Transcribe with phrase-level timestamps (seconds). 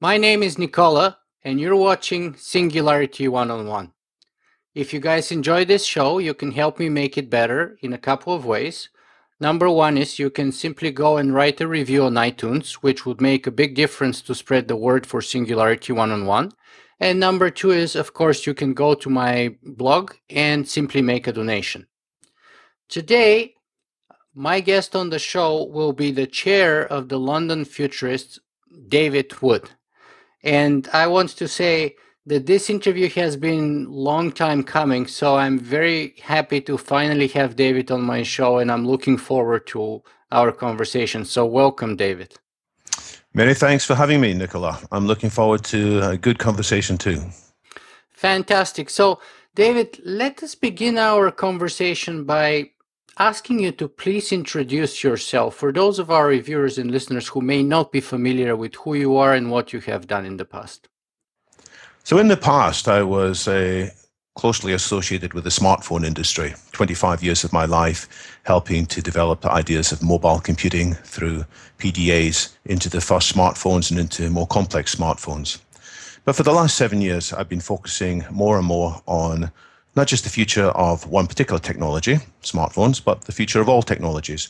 [0.00, 3.94] My name is Nikola, and you're watching Singularity One on One.
[4.72, 7.98] If you guys enjoy this show, you can help me make it better in a
[7.98, 8.90] couple of ways.
[9.40, 13.20] Number one is you can simply go and write a review on iTunes, which would
[13.20, 16.52] make a big difference to spread the word for Singularity One on One.
[17.00, 21.26] And number two is, of course, you can go to my blog and simply make
[21.26, 21.88] a donation.
[22.88, 23.54] Today,
[24.32, 28.38] my guest on the show will be the chair of the London Futurists,
[28.86, 29.70] David Wood.
[30.42, 31.96] And I want to say
[32.26, 37.56] that this interview has been long time coming, so I'm very happy to finally have
[37.56, 41.24] David on my show, and I'm looking forward to our conversation.
[41.24, 42.34] So welcome, David.
[43.34, 44.78] Many thanks for having me, Nikola.
[44.92, 47.22] I'm looking forward to a good conversation too.
[48.10, 48.90] Fantastic.
[48.90, 49.20] So,
[49.54, 52.70] David, let us begin our conversation by
[53.18, 57.62] asking you to please introduce yourself for those of our reviewers and listeners who may
[57.62, 60.88] not be familiar with who you are and what you have done in the past.
[62.04, 63.90] So, in the past, I was uh,
[64.34, 66.54] closely associated with the smartphone industry.
[66.72, 71.44] 25 years of my life helping to develop the ideas of mobile computing through
[71.78, 75.60] PDAs into the first smartphones and into more complex smartphones.
[76.24, 79.50] But for the last seven years, I've been focusing more and more on
[79.98, 84.48] not just the future of one particular technology, smartphones, but the future of all technologies.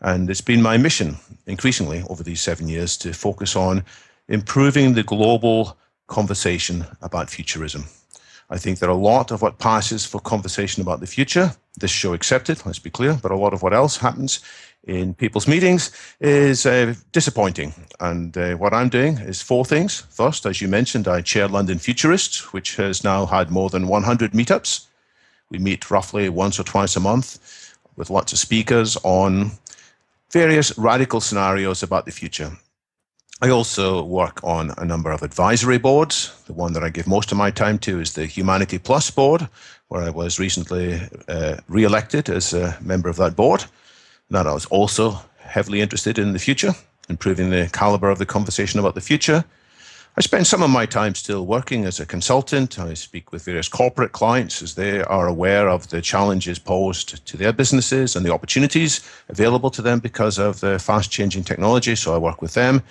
[0.00, 3.84] And it's been my mission increasingly over these seven years to focus on
[4.26, 7.84] improving the global conversation about futurism.
[8.50, 12.12] I think that a lot of what passes for conversation about the future, this show
[12.12, 14.40] accepted, let's be clear, but a lot of what else happens
[14.84, 17.74] in people's meetings is uh, disappointing.
[18.00, 20.00] And uh, what I'm doing is four things.
[20.10, 24.32] First, as you mentioned, I chair London Futurists, which has now had more than 100
[24.32, 24.86] meetups.
[25.50, 29.50] We meet roughly once or twice a month with lots of speakers on
[30.30, 32.52] various radical scenarios about the future.
[33.42, 36.42] I also work on a number of advisory boards.
[36.46, 39.48] The one that I give most of my time to is the Humanity Plus board,
[39.88, 43.64] where I was recently uh, re elected as a member of that board.
[44.30, 46.72] That I was also heavily interested in the future,
[47.08, 49.44] improving the caliber of the conversation about the future.
[50.16, 52.78] I spend some of my time still working as a consultant.
[52.78, 57.36] I speak with various corporate clients as they are aware of the challenges posed to
[57.36, 61.94] their businesses and the opportunities available to them because of the fast changing technology.
[61.96, 62.82] So I work with them.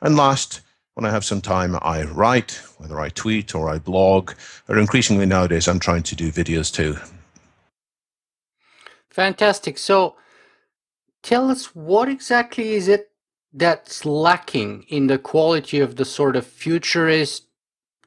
[0.00, 0.62] And last,
[0.94, 4.32] when I have some time, I write, whether I tweet or I blog,
[4.68, 6.96] or increasingly nowadays, I'm trying to do videos too.
[9.10, 9.78] Fantastic.
[9.78, 10.16] So
[11.22, 13.10] tell us what exactly is it
[13.52, 17.46] that's lacking in the quality of the sort of futurist,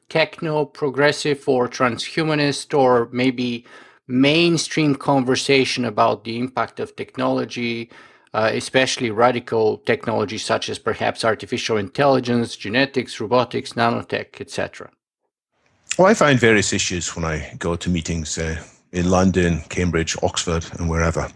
[0.08, 3.64] techno, progressive, or transhumanist, or maybe
[4.08, 7.90] mainstream conversation about the impact of technology,
[8.34, 14.90] uh, especially radical technologies such as perhaps artificial intelligence, genetics, robotics, nanotech, etc.
[15.98, 18.62] Well, I find various issues when I go to meetings uh,
[18.92, 21.28] in London, Cambridge, Oxford, and wherever.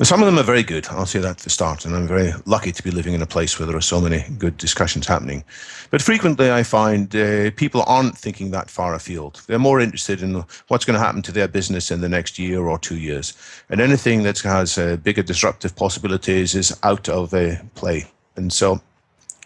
[0.00, 0.88] Some of them are very good.
[0.88, 1.84] I'll say that at the start.
[1.84, 4.24] And I'm very lucky to be living in a place where there are so many
[4.38, 5.44] good discussions happening.
[5.90, 9.42] But frequently I find uh, people aren't thinking that far afield.
[9.46, 12.62] They're more interested in what's going to happen to their business in the next year
[12.62, 13.34] or two years.
[13.68, 18.06] And anything that has uh, bigger disruptive possibilities is out of uh, play.
[18.34, 18.80] And so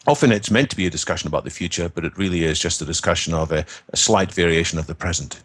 [0.07, 2.81] often it's meant to be a discussion about the future, but it really is just
[2.81, 5.43] a discussion of a, a slight variation of the present.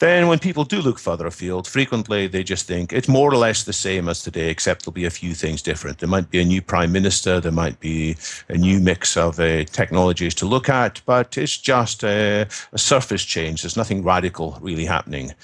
[0.00, 3.64] Then, when people do look further afield, frequently they just think it's more or less
[3.64, 5.98] the same as today, except there'll be a few things different.
[5.98, 8.16] There might be a new prime minister, there might be
[8.48, 13.22] a new mix of uh, technologies to look at, but it's just a, a surface
[13.22, 13.60] change.
[13.60, 15.34] There's nothing radical really happening.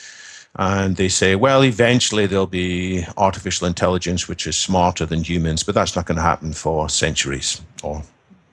[0.58, 5.74] And they say, well, eventually there'll be artificial intelligence which is smarter than humans, but
[5.74, 8.02] that's not going to happen for centuries or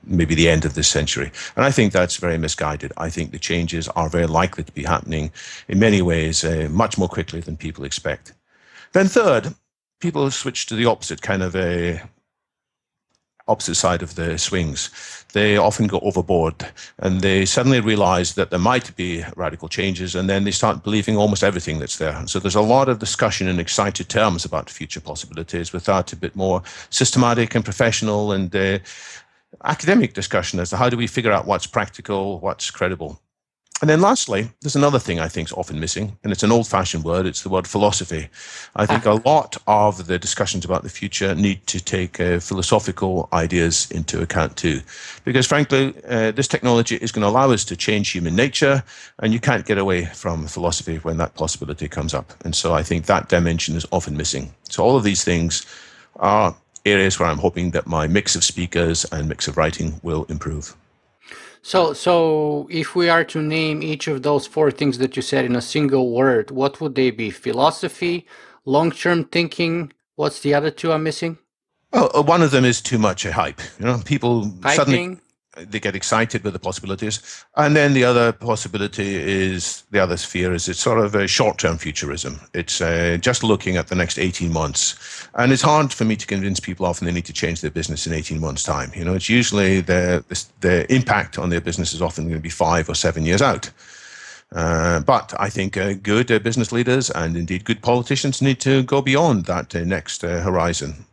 [0.06, 1.32] maybe the end of this century.
[1.56, 2.92] And I think that's very misguided.
[2.98, 5.32] I think the changes are very likely to be happening
[5.68, 8.34] in many ways uh, much more quickly than people expect.
[8.92, 9.54] Then, third,
[10.00, 12.02] people switch to the opposite kind of a
[13.48, 14.90] opposite side of the swings.
[15.34, 16.66] They often go overboard
[17.00, 21.18] and they suddenly realize that there might be radical changes and then they start believing
[21.18, 22.26] almost everything that's there.
[22.26, 26.36] So there's a lot of discussion in excited terms about future possibilities without a bit
[26.36, 28.80] more systematic and professional and uh,
[29.64, 33.20] academic discussion as to how do we figure out what's practical, what's credible.
[33.82, 36.70] And then lastly, there's another thing I think is often missing, and it's an old
[36.70, 38.30] fashioned word, it's the word philosophy.
[38.78, 43.28] I think a lot of the discussions about the future need to take uh, philosophical
[43.34, 44.80] ideas into account too.
[45.26, 48.84] Because frankly, uh, this technology is going to allow us to change human nature,
[49.20, 52.34] and you can't get away from philosophy when that possibility comes up.
[52.46, 54.54] And so I think that dimension is often missing.
[54.70, 55.66] So all of these things
[56.18, 60.26] are areas where I'm hoping that my mix of speakers and mix of writing will
[60.30, 60.76] improve.
[61.62, 65.46] So, so if we are to name each of those four things that you said
[65.46, 67.32] in a single word, what would they be?
[67.32, 68.28] Philosophy,
[68.66, 69.94] long-term thinking.
[70.16, 71.38] What's the other two I'm missing?
[71.94, 73.62] Well, uh, one of them is too much a hype.
[73.80, 74.76] You know, people Hyping.
[74.76, 75.18] suddenly
[75.56, 77.46] they get excited with the possibilities.
[77.56, 81.60] And then the other possibility is the other sphere is it's sort of a short
[81.60, 82.40] term futurism.
[82.54, 85.28] It's uh, just looking at the next 18 months.
[85.36, 88.08] And it's hard for me to convince people often they need to change their business
[88.08, 88.92] in 18 months' time.
[88.96, 92.42] You know, it's usually the, the, the impact on their business is often going to
[92.42, 93.70] be five or seven years out.
[94.52, 98.84] Uh, but I think uh, good uh, business leaders and indeed good politicians need to
[98.84, 101.06] go beyond that uh, next uh, horizon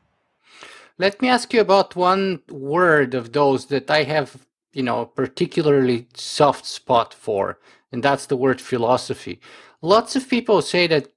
[1.00, 6.06] let me ask you about one word of those that I have, you know, particularly
[6.12, 7.58] soft spot for,
[7.90, 9.40] and that's the word philosophy.
[9.80, 11.08] Lots of people say that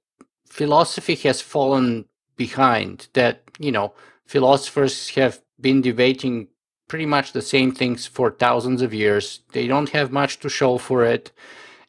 [0.48, 3.92] philosophy has fallen behind, that, you know,
[4.24, 6.48] philosophers have been debating
[6.88, 9.40] pretty much the same things for thousands of years.
[9.52, 11.30] They don't have much to show for it.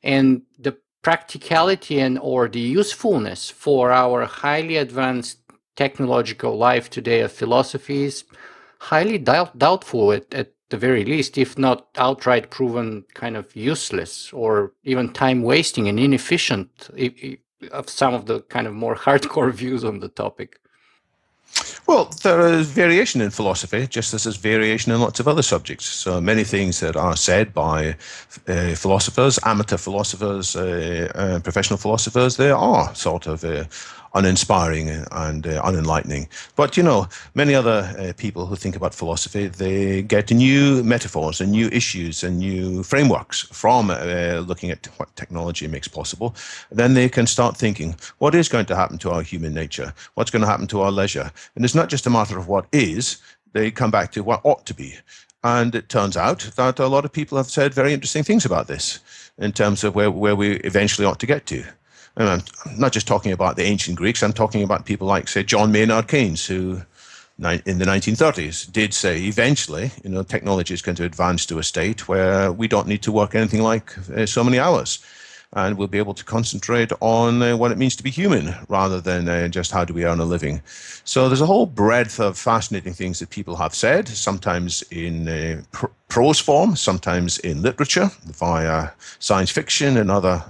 [0.04, 5.45] And the practicality and or the usefulness for our highly advanced
[5.76, 8.24] technological life today of philosophy is
[8.80, 14.32] highly doubt, doubtful at, at the very least, if not outright proven kind of useless
[14.34, 17.40] or even time wasting and inefficient if, if,
[17.72, 20.60] of some of the kind of more hardcore views on the topic.
[21.88, 25.86] Well, there is variation in philosophy, just as there's variation in lots of other subjects.
[25.86, 27.96] So many things that are said by
[28.48, 33.66] uh, philosophers, amateur philosophers, uh, uh, professional philosophers, they are sort of uh,
[34.16, 36.28] uninspiring and uh, unenlightening.
[36.56, 41.42] But you know, many other uh, people who think about philosophy, they get new metaphors
[41.42, 46.36] and new issues and new frameworks from uh, looking at what technology makes possible.
[46.72, 49.94] Then they can start thinking, what is going to happen to our human nature?
[50.16, 51.32] What's going to happen to our leisure?
[51.56, 53.18] And it's not just a matter of what is.
[53.54, 54.96] They come back to what ought to be.
[55.44, 58.68] And it turns out that a lot of people have said very interesting things about
[58.68, 59.00] this
[59.38, 61.64] in terms of where, where we eventually ought to get to.
[62.18, 62.44] And I'm
[62.78, 66.08] not just talking about the ancient Greeks, I'm talking about people like, say, John Maynard
[66.08, 66.82] Keynes, who
[67.38, 71.64] in the 1930s did say eventually, you know, technology is going to advance to a
[71.64, 75.00] state where we don't need to work anything like uh, so many hours.
[75.54, 79.00] And we'll be able to concentrate on uh, what it means to be human rather
[79.00, 80.62] than uh, just how do we earn a living.
[81.06, 85.62] So there's a whole breadth of fascinating things that people have said, sometimes in uh,
[85.72, 88.90] pr- prose form, sometimes in literature via
[89.20, 90.44] science fiction and other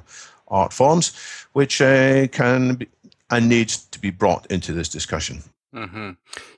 [0.47, 1.15] art forms
[1.53, 2.88] which uh, can be,
[3.31, 5.44] and needs to be brought into this discussion.
[5.74, 6.12] Mm-hmm.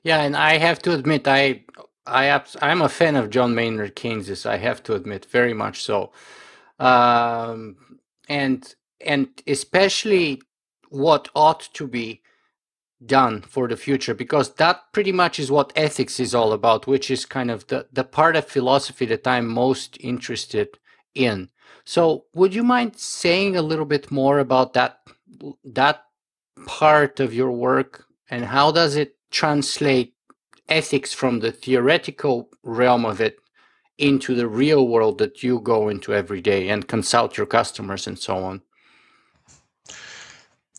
[0.04, 1.64] Yeah, and I have to admit, I
[2.06, 4.46] I I'm a fan of John Maynard Keynes.
[4.46, 6.12] I have to admit, very much so,
[6.80, 7.78] um,
[8.30, 8.76] and
[9.06, 10.42] and especially
[10.90, 12.22] what ought to be
[13.06, 17.12] done for the future because that pretty much is what ethics is all about which
[17.12, 20.80] is kind of the the part of philosophy that i'm most interested
[21.14, 21.48] in
[21.88, 25.00] so, would you mind saying a little bit more about that
[25.64, 26.04] that
[26.66, 30.14] part of your work and how does it translate
[30.68, 33.38] ethics from the theoretical realm of it
[33.98, 38.20] into the real world that you go into every day and consult your customers and
[38.20, 38.62] so on?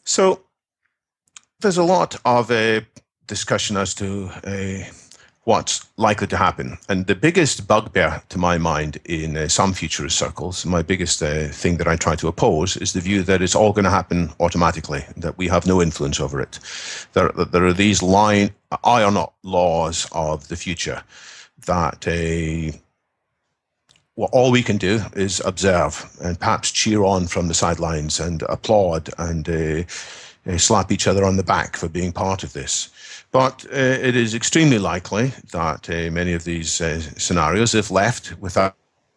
[0.04, 0.44] So,
[1.60, 2.86] there's a lot of a
[3.26, 4.90] discussion as to a
[5.48, 6.76] what's likely to happen.
[6.90, 11.48] And the biggest bugbear to my mind in uh, some futurist circles, my biggest uh,
[11.48, 14.30] thing that I try to oppose is the view that it's all going to happen
[14.40, 16.58] automatically, that we have no influence over it.
[17.14, 18.50] There, there are these line,
[18.84, 21.02] I are not laws of the future
[21.64, 22.76] that uh,
[24.16, 28.42] well, all we can do is observe and perhaps cheer on from the sidelines and
[28.50, 29.82] applaud and uh,
[30.46, 32.90] uh, slap each other on the back for being part of this.
[33.30, 38.40] But uh, it is extremely likely that uh, many of these uh, scenarios, if left
[38.40, 38.74] without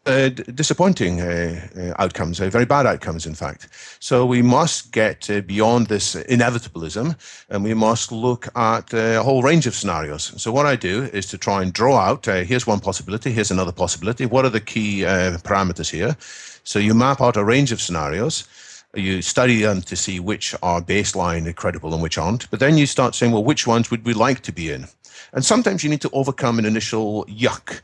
[0.08, 3.68] uh, disappointing uh, uh, outcomes, very bad outcomes, in fact.
[4.00, 7.16] So we must get beyond this inevitabilism
[7.50, 10.34] and we must look at a whole range of scenarios.
[10.42, 13.72] So, what I do is to try and draw out here's one possibility, here's another
[13.72, 14.26] possibility.
[14.26, 15.02] What are the key
[15.44, 16.18] parameters here?
[16.64, 18.48] So, you map out a range of scenarios
[18.94, 22.50] you study them to see which are baseline and credible and which aren't.
[22.52, 24.88] But then you start saying, well, which ones would we like to be in?
[25.34, 27.82] And sometimes you need to overcome an initial yuck,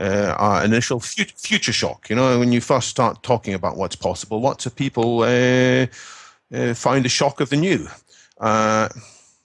[0.00, 2.10] uh, uh, initial future shock.
[2.10, 5.86] You know, when you first start talking about what's possible, lots of people uh,
[6.52, 7.86] uh, find the shock of the new.
[8.38, 8.88] Uh,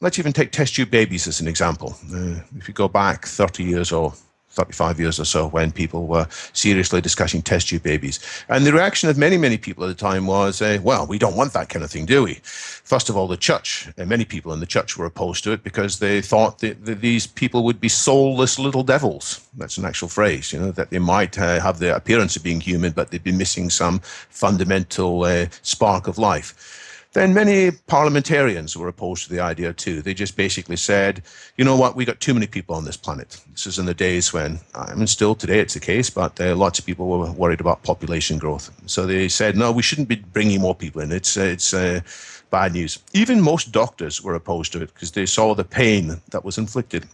[0.02, 1.96] let's even take test tube babies as an example.
[2.14, 4.14] Uh, if you go back 30 years or
[4.54, 8.20] 35 years or so when people were seriously discussing test tube babies.
[8.50, 11.36] And the reaction of many, many people at the time was, uh, well, we don't
[11.36, 12.36] want that kind of thing, do we?
[12.44, 15.64] First of all, the church, and many people in the church were opposed to it
[15.64, 19.48] because they thought that, that these people would be soulless little devils.
[19.58, 22.62] That's an actual phrase, you know, that they might uh, have the appearance of being
[22.62, 26.83] human, but they'd be missing some fundamental uh, spark of life.
[27.14, 30.02] Then many parliamentarians were opposed to the idea too.
[30.02, 31.22] They just basically said,
[31.58, 33.40] you know what, we got too many people on this planet.
[33.52, 36.56] This is in the days when, I mean, still today it's the case, but uh,
[36.56, 38.72] lots of people were worried about population growth.
[38.88, 41.12] So they said, no, we shouldn't be bringing more people in.
[41.12, 42.02] It's, uh, it's uh,
[42.50, 42.98] bad news.
[43.14, 47.08] Even most doctors were opposed to it because they saw the pain that was inflicted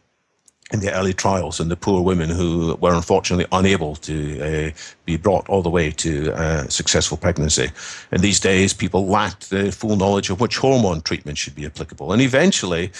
[0.72, 4.72] in the early trials and the poor women who were unfortunately unable to uh,
[5.06, 7.70] be brought all the way to uh, successful pregnancy.
[8.12, 12.14] In these days, people lacked the full knowledge of which hormone treatment should be applicable.
[12.14, 12.92] And eventually,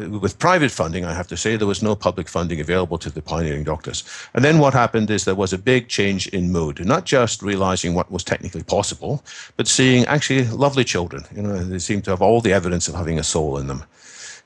[0.00, 3.10] uh, with private funding, I have to say, there was no public funding available to
[3.10, 4.04] the pioneering doctors.
[4.34, 7.94] And then what happened is there was a big change in mood, not just realizing
[7.94, 9.24] what was technically possible,
[9.56, 11.24] but seeing actually lovely children.
[11.34, 13.82] You know, they seem to have all the evidence of having a soul in them.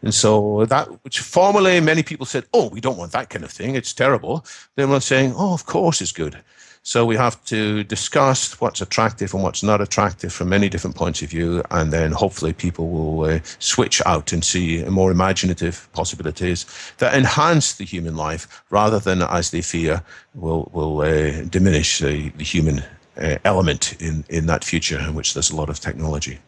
[0.03, 3.53] And so that, which formerly many people said, oh, we don't want that kind of
[3.53, 4.45] thing, it's terrible.
[4.75, 6.43] Then we're saying, oh, of course it's good.
[6.85, 11.23] So we have to discuss what's attractive and what's not attractive from many different points
[11.23, 16.67] of view, and then hopefully people will uh, switch out and see more imaginative possibilities
[16.99, 20.03] that enhance the human life rather than, as they fear,
[20.35, 22.83] will will uh, diminish the, the human
[23.17, 26.41] uh, element in in that future in which there's a lot of technology.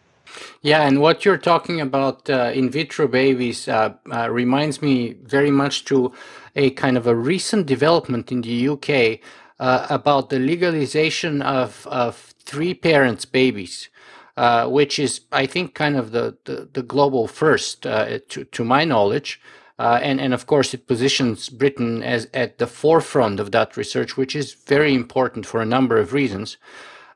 [0.62, 5.50] Yeah, and what you're talking about uh, in vitro babies uh, uh, reminds me very
[5.50, 6.12] much to
[6.56, 9.20] a kind of a recent development in the UK
[9.60, 13.88] uh, about the legalization of, of three parents babies,
[14.36, 18.64] uh, which is, I think, kind of the, the, the global first, uh, to, to
[18.64, 19.40] my knowledge.
[19.78, 24.34] and, and of course, it positions Britain as at the forefront of that research, which
[24.34, 26.56] is very important for a number of reasons.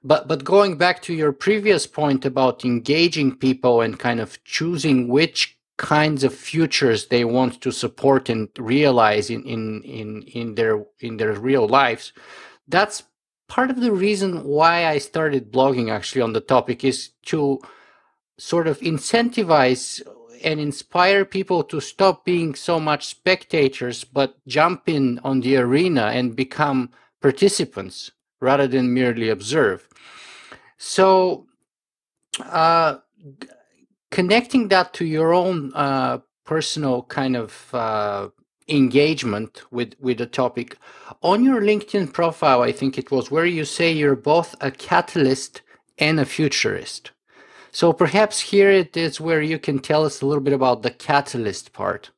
[0.02, 5.08] But but going back to your previous point about engaging people and kind of choosing
[5.08, 10.84] which kinds of futures they want to support and realize in in in, in their
[11.00, 12.12] in their real lives,
[12.68, 13.04] that's
[13.48, 17.60] part of the reason why I started blogging actually on the topic is to
[18.38, 20.00] sort of incentivize
[20.44, 26.06] and inspire people to stop being so much spectators but jump in on the arena
[26.14, 26.90] and become
[27.20, 29.87] participants rather than merely observe.
[30.78, 31.46] So,
[32.40, 32.98] uh,
[34.10, 38.28] connecting that to your own uh, personal kind of uh,
[38.68, 40.76] engagement with with the topic
[41.22, 45.62] on your LinkedIn profile, I think it was where you say you're both a catalyst
[45.98, 47.10] and a futurist.
[47.72, 50.90] So perhaps here it is where you can tell us a little bit about the
[50.90, 52.10] catalyst part.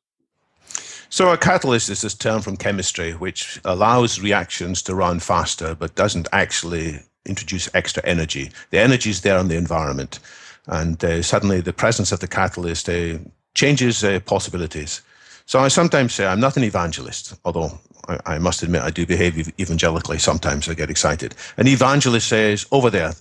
[1.09, 5.95] So, a catalyst is this term from chemistry which allows reactions to run faster but
[5.95, 8.51] doesn't actually introduce extra energy.
[8.71, 10.19] The energy is there in the environment.
[10.67, 13.17] And uh, suddenly, the presence of the catalyst uh,
[13.53, 15.01] changes uh, possibilities.
[15.45, 19.05] So, I sometimes say I'm not an evangelist, although I, I must admit I do
[19.05, 20.19] behave evangelically.
[20.19, 21.35] Sometimes I get excited.
[21.57, 23.13] An evangelist says, Over there,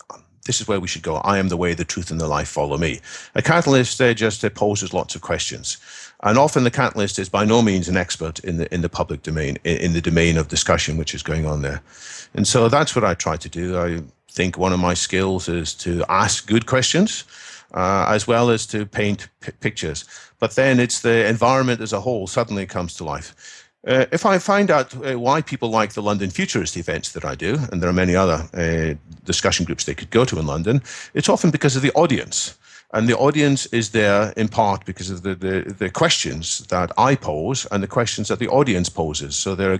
[0.46, 1.16] this is where we should go.
[1.16, 2.48] I am the way, the truth, and the life.
[2.48, 3.00] Follow me.
[3.34, 5.78] A catalyst uh, just uh, poses lots of questions.
[6.22, 9.22] And often the catalyst is by no means an expert in the in the public
[9.22, 11.80] domain, in, in the domain of discussion which is going on there.
[12.34, 13.78] And so that's what I try to do.
[13.78, 17.24] I think one of my skills is to ask good questions,
[17.74, 20.04] uh, as well as to paint p- pictures.
[20.38, 23.34] But then it's the environment as a whole suddenly comes to life.
[23.86, 27.34] Uh, if I find out uh, why people like the London Futurist events that I
[27.34, 30.82] do, and there are many other uh, discussion groups they could go to in London,
[31.14, 32.58] it's often because of the audience.
[32.92, 37.14] And the audience is there in part because of the, the, the questions that I
[37.14, 39.36] pose and the questions that the audience poses.
[39.36, 39.78] So there are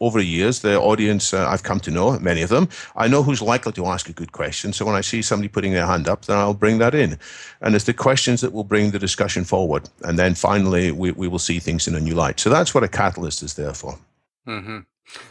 [0.00, 3.22] over the years, the audience uh, I've come to know, many of them, I know
[3.22, 4.72] who's likely to ask a good question.
[4.72, 7.18] So when I see somebody putting their hand up, then I'll bring that in.
[7.60, 9.88] And it's the questions that will bring the discussion forward.
[10.04, 12.38] And then finally, we, we will see things in a new light.
[12.38, 13.98] So that's what a catalyst is there for.
[14.46, 14.78] Mm-hmm.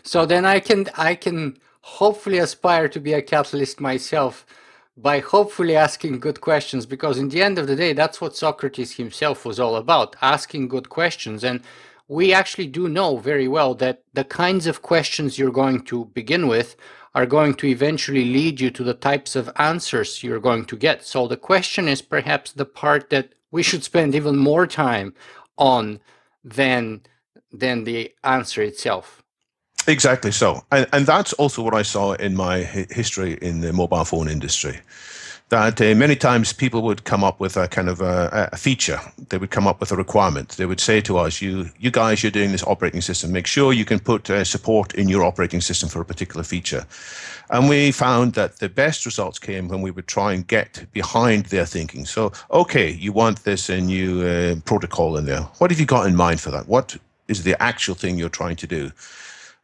[0.04, 4.46] So then I can I can hopefully aspire to be a catalyst myself
[4.98, 8.94] by hopefully asking good questions because in the end of the day that's what socrates
[8.94, 11.44] himself was all about asking good questions.
[11.44, 11.62] And
[12.08, 16.48] we actually do know very well that the kinds of questions you're going to begin
[16.48, 16.76] with
[17.14, 21.06] are going to eventually lead you to the types of answers you're going to get.
[21.06, 25.14] So the question is perhaps the part that we should spend even more time
[25.58, 26.00] on
[26.44, 27.02] than
[27.52, 29.24] than the answer itself
[29.88, 30.64] Exactly so.
[30.72, 34.80] And, and that's also what I saw in my history in the mobile phone industry.
[35.50, 39.00] that uh, many times people would come up with a kind of a, a, feature.
[39.30, 40.50] They would come up with a requirement.
[40.58, 43.32] They would say to us, "You, you guys, you're doing this operating system.
[43.32, 46.86] Make sure you can put uh, support in your operating system for a particular feature."
[47.50, 51.46] And we found that the best results came when we would try and get behind
[51.46, 52.06] their thinking.
[52.06, 55.44] So, okay, you want this a new uh, protocol in there.
[55.60, 56.68] What have you got in mind for that?
[56.68, 56.98] What
[57.30, 58.92] is the actual thing you're trying to do?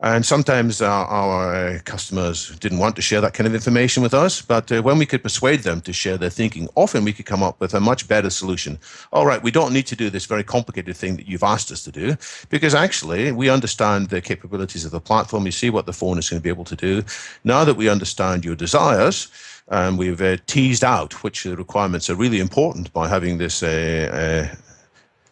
[0.04, 4.14] And sometimes our, our uh, customers didn't want to share that kind of information with
[4.14, 7.26] us, but uh, when we could persuade them to share their thinking, often we could
[7.26, 8.78] come up with a much better solution.
[9.14, 11.86] All right, we don't need to do this very complicated thing that you've asked us
[11.86, 12.18] to do,
[12.50, 15.46] because actually we understand the capabilities of the platform.
[15.46, 17.04] We see what the phone is going to be able to do.
[17.46, 19.30] Now that we understand your desires,
[19.70, 24.56] and we've uh, teased out which requirements are really important by having this uh, uh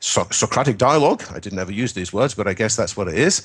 [0.01, 3.17] so- Socratic dialogue, I didn't ever use these words, but I guess that's what it
[3.17, 3.41] is,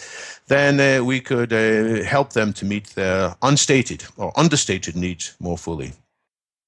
[0.48, 5.58] then uh, we could uh, help them to meet their unstated or understated needs more
[5.58, 5.92] fully.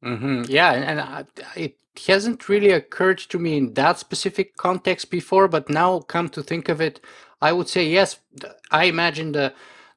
[0.04, 0.42] Mm-hmm.
[0.48, 1.24] Yeah, and I,
[1.56, 1.76] it
[2.06, 6.68] hasn't really occurred to me in that specific context before, but now come to think
[6.68, 7.00] of it,
[7.40, 8.20] I would say yes.
[8.70, 9.52] I imagine the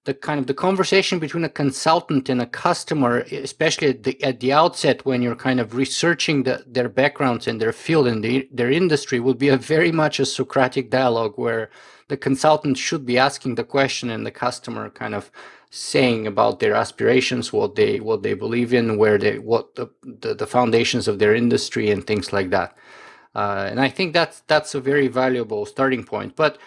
[0.06, 4.40] the kind of the conversation between a consultant and a customer, especially at the, at
[4.40, 8.50] the outset when you're kind of researching the, their backgrounds and their field and the,
[8.52, 11.70] their industry, will be a very much a Socratic dialogue where
[12.08, 15.32] the consultant should be asking the question and the customer kind of
[15.70, 20.34] saying about their aspirations, what they what they believe in, where they what the the,
[20.34, 22.76] the foundations of their industry and things like that.
[23.34, 26.36] Uh, and I think that's that's a very valuable starting point.
[26.36, 26.58] But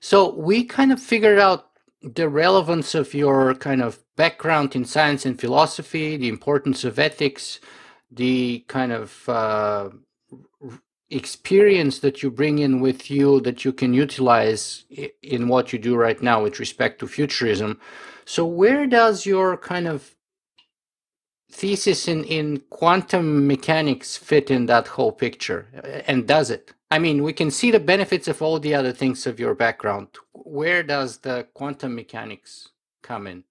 [0.00, 1.73] so we kind of figured out
[2.04, 7.60] the relevance of your kind of background in science and philosophy, the importance of ethics,
[8.10, 9.88] the kind of uh,
[11.10, 14.84] experience that you bring in with you that you can utilize
[15.22, 17.80] in what you do right now with respect to futurism.
[18.24, 20.14] So, where does your kind of
[21.50, 25.68] thesis in, in quantum mechanics fit in that whole picture?
[26.06, 26.72] And does it?
[26.94, 30.06] I mean, we can see the benefits of all the other things of your background.
[30.32, 32.68] Where does the quantum mechanics
[33.02, 33.42] come in?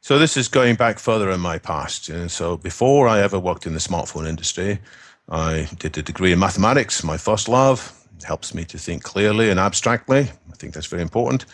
[0.00, 2.08] So this is going back further in my past.
[2.08, 4.80] And so before I ever worked in the smartphone industry,
[5.28, 7.78] I did a degree in mathematics, my first love.
[8.18, 10.22] It helps me to think clearly and abstractly.
[10.52, 11.44] I think that's very important.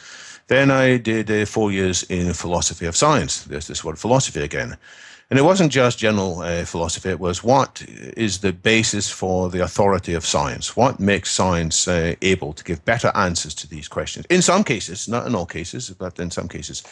[0.46, 3.44] Then I did uh, four years in philosophy of science.
[3.44, 4.78] There's this word philosophy again.
[5.30, 7.82] And it wasn't just general uh, philosophy, it was what
[8.16, 10.76] is the basis for the authority of science?
[10.76, 14.26] What makes science uh, able to give better answers to these questions?
[14.28, 16.82] In some cases, not in all cases, but in some cases.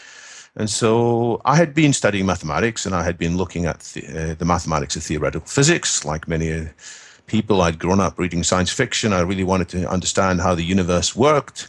[0.55, 4.35] And so I had been studying mathematics and I had been looking at the, uh,
[4.35, 6.05] the mathematics of theoretical physics.
[6.05, 6.67] Like many uh,
[7.27, 9.13] people, I'd grown up reading science fiction.
[9.13, 11.69] I really wanted to understand how the universe worked.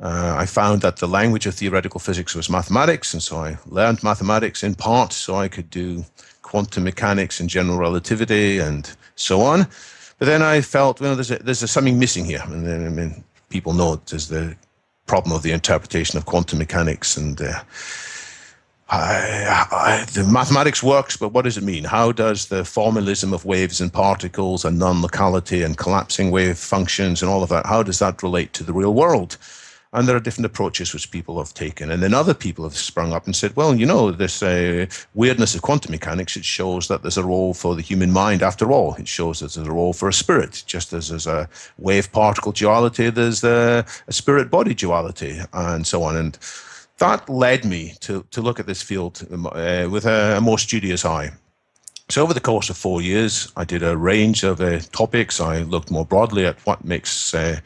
[0.00, 4.02] Uh, I found that the language of theoretical physics was mathematics, and so I learned
[4.04, 6.04] mathematics in part so I could do
[6.42, 9.66] quantum mechanics and general relativity and so on.
[10.18, 12.42] But then I felt, well, there's, a, there's a, something missing here.
[12.44, 14.56] And then, I mean, people know there's the
[15.06, 17.60] problem of the interpretation of quantum mechanics and uh,
[18.90, 21.84] I, I, the mathematics works, but what does it mean?
[21.84, 27.30] How does the formalism of waves and particles and non-locality and collapsing wave functions and
[27.30, 29.36] all of that, how does that relate to the real world?
[29.92, 31.90] And there are different approaches which people have taken.
[31.90, 35.54] And then other people have sprung up and said, well, you know, this uh, weirdness
[35.54, 38.94] of quantum mechanics, it shows that there's a role for the human mind after all.
[38.96, 41.48] It shows that there's a role for a spirit, just as there's a
[41.78, 46.16] wave particle duality, there's a, a spirit body duality, and so on.
[46.16, 46.38] And
[46.98, 51.04] that led me to, to look at this field uh, with a, a, more studious
[51.04, 51.30] eye.
[52.10, 55.40] So, over the course of four years, I did a range of uh, topics.
[55.40, 57.60] I looked more broadly at what makes uh,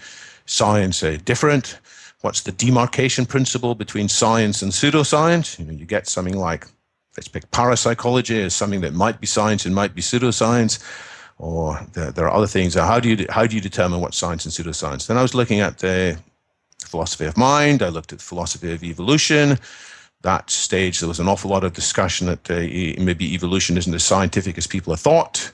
[0.46, 1.78] science uh, different
[2.22, 5.58] what's the demarcation principle between science and pseudoscience?
[5.58, 6.66] You know, you get something like,
[7.16, 10.82] let's pick parapsychology as something that might be science and might be pseudoscience,
[11.38, 12.74] or there, there are other things.
[12.74, 15.06] How do you how do you determine what science and pseudoscience?
[15.06, 16.18] Then I was looking at the
[16.80, 17.82] philosophy of mind.
[17.82, 19.58] I looked at the philosophy of evolution.
[20.22, 24.04] That stage, there was an awful lot of discussion that uh, maybe evolution isn't as
[24.04, 25.50] scientific as people have thought.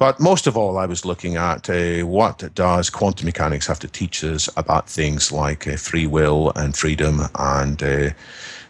[0.00, 3.86] But most of all, I was looking at uh, what does quantum mechanics have to
[3.86, 8.08] teach us about things like uh, free will and freedom and uh,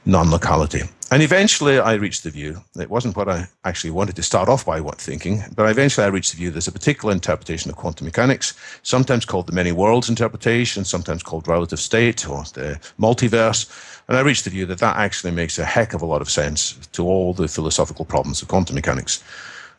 [0.05, 0.83] non-locality.
[1.13, 2.65] And eventually, I reached the view.
[2.77, 6.09] It wasn't what I actually wanted to start off by what thinking, but eventually, I
[6.09, 6.51] reached the view.
[6.51, 11.47] There's a particular interpretation of quantum mechanics, sometimes called the many worlds interpretation, sometimes called
[11.47, 13.71] relative state or the multiverse.
[14.09, 16.29] And I reached the view that that actually makes a heck of a lot of
[16.29, 19.23] sense to all the philosophical problems of quantum mechanics.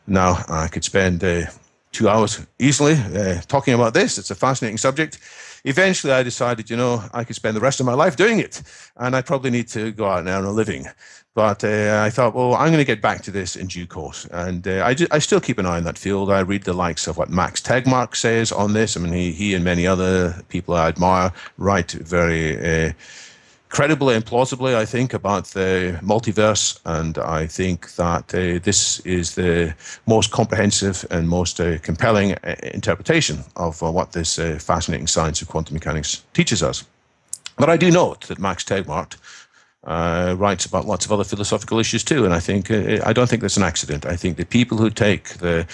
[0.06, 1.46] Now, I could spend uh,
[1.92, 4.18] two hours easily uh, talking about this.
[4.18, 5.18] It's a fascinating subject.
[5.64, 8.62] Eventually, I decided, you know, I could spend the rest of my life doing it,
[8.96, 10.86] and I probably need to go out and earn a living.
[11.34, 14.26] But uh, I thought, well, I'm going to get back to this in due course.
[14.32, 16.30] And uh, I, I still keep an eye on that field.
[16.30, 18.96] I read the likes of what Max Tegmark says on this.
[18.96, 22.92] I mean, he, he and many other people I admire write very uh,
[23.72, 26.78] credibly and plausibly, I think, about the multiverse.
[26.84, 29.74] And I think that uh, this is the
[30.06, 35.40] most comprehensive and most uh, compelling uh, interpretation of uh, what this uh, fascinating science
[35.40, 36.84] of quantum mechanics teaches us.
[37.56, 39.16] But I do note that Max Tegmark
[40.38, 42.24] writes about lots of other philosophical issues too.
[42.26, 44.04] And I think I don't think that's an accident.
[44.06, 45.66] I think the people who take the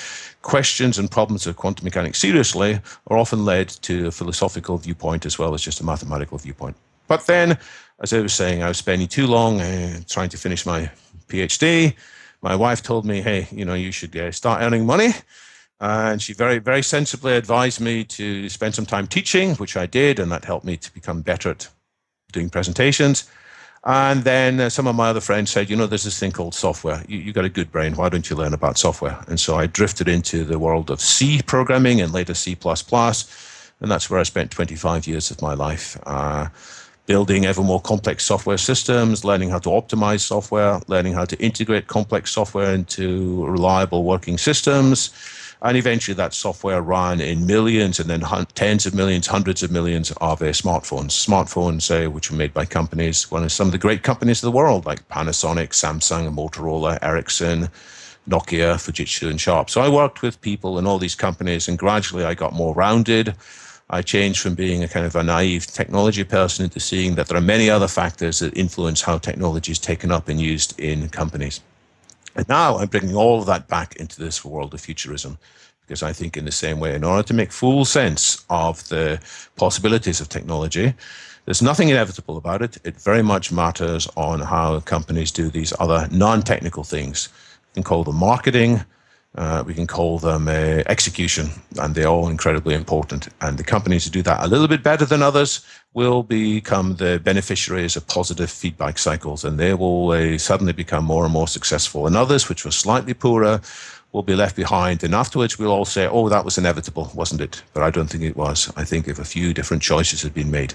[0.43, 5.39] questions and problems of quantum mechanics seriously are often led to a philosophical viewpoint as
[5.39, 6.77] well as just a mathematical viewpoint.
[7.09, 7.59] But then,
[8.01, 10.91] as I was saying, I was spending too long uh, trying to finish my
[11.29, 11.95] PhD.
[12.43, 15.11] My wife told me, "Hey, you know, you should uh, start earning money."
[15.81, 20.19] And she very, very sensibly advised me to spend some time teaching, which I did,
[20.19, 21.69] and that helped me to become better at
[22.33, 23.31] doing presentations.
[23.85, 26.55] And then uh, some of my other friends said, you know, there's this thing called
[26.55, 27.05] software.
[27.07, 27.95] You, you got a good brain.
[27.95, 29.19] Why don't you learn about software?
[29.29, 32.57] And so I drifted into the world of C programming and later C.
[33.81, 35.97] And that's where I spent 25 years of my life.
[37.09, 41.87] Building ever more complex software systems, learning how to optimize software, learning how to integrate
[41.87, 45.11] complex software into reliable working systems,
[45.63, 48.21] and eventually that software ran in millions and then
[48.55, 51.13] tens of millions, hundreds of millions of uh, smartphones.
[51.13, 54.53] Smartphones, uh, which were made by companies, one of some of the great companies of
[54.53, 57.71] the world, like Panasonic, Samsung, Motorola, Ericsson,
[58.29, 59.71] Nokia, Fujitsu, and Sharp.
[59.71, 63.35] So I worked with people in all these companies, and gradually I got more rounded.
[63.91, 67.39] I changed from being a kind of a naive technology person into seeing that there
[67.39, 71.61] are many other factors that influence how technology is taken up and used in companies.
[72.37, 75.39] And now I'm bringing all of that back into this world of futurism
[75.89, 79.19] because I think, in the same way, in order to make full sense of the
[79.57, 80.93] possibilities of technology,
[81.47, 82.77] there's nothing inevitable about it.
[82.85, 87.31] It very much matters on how companies do these other non technical things.
[87.69, 88.85] We can call them marketing,
[89.39, 91.49] uh, we can call them uh, execution,
[91.79, 93.29] and they're all incredibly important.
[93.41, 97.21] And the companies who do that a little bit better than others will become the
[97.23, 102.07] beneficiaries of positive feedback cycles, and they will uh, suddenly become more and more successful.
[102.09, 103.61] And others, which were slightly poorer,
[104.11, 105.05] will be left behind.
[105.05, 107.63] And afterwards, we'll all say, oh, that was inevitable, wasn't it?
[107.75, 108.73] But I don't think it was.
[108.77, 110.75] I think if a few different choices had been made.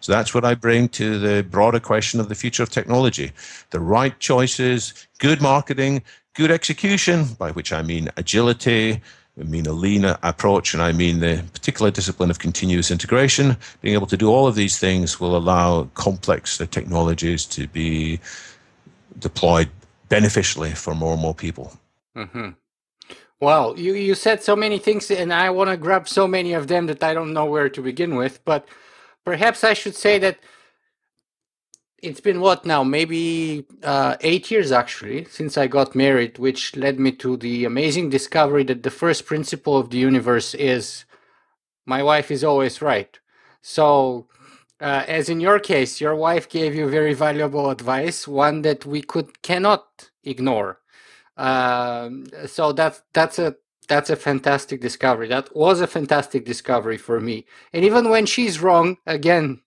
[0.00, 3.32] So that's what I bring to the broader question of the future of technology.
[3.70, 6.02] The right choices, good marketing,
[6.38, 9.00] good execution, by which I mean agility,
[9.40, 13.56] I mean a lean approach, and I mean the particular discipline of continuous integration.
[13.82, 18.20] Being able to do all of these things will allow complex technologies to be
[19.18, 19.68] deployed
[20.08, 21.76] beneficially for more and more people.
[22.16, 22.50] Mm-hmm.
[23.40, 26.68] Well, you, you said so many things, and I want to grab so many of
[26.68, 28.44] them that I don't know where to begin with.
[28.44, 28.68] But
[29.24, 30.38] perhaps I should say that
[32.02, 32.84] it's been what now?
[32.84, 38.10] Maybe uh, eight years actually since i got married which led me to the amazing
[38.10, 41.04] discovery that the first principle of the universe is
[41.86, 43.18] my wife is always right.
[43.62, 44.28] So
[44.80, 49.02] uh, as in your case your wife gave you very valuable advice one that we
[49.02, 50.80] could cannot ignore.
[51.36, 53.56] Um, so that's that's a
[53.88, 55.28] that's a fantastic discovery.
[55.28, 57.46] That was a fantastic discovery for me.
[57.72, 59.62] And even when she's wrong again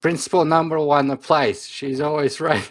[0.00, 1.68] principle number one applies.
[1.68, 2.70] She's always right.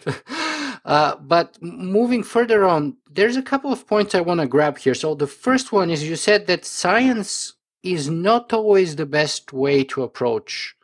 [0.85, 4.95] uh, but moving further on, there's a couple of points I want to grab here.
[4.95, 9.83] So the first one is you said that science is not always the best way
[9.85, 10.75] to approach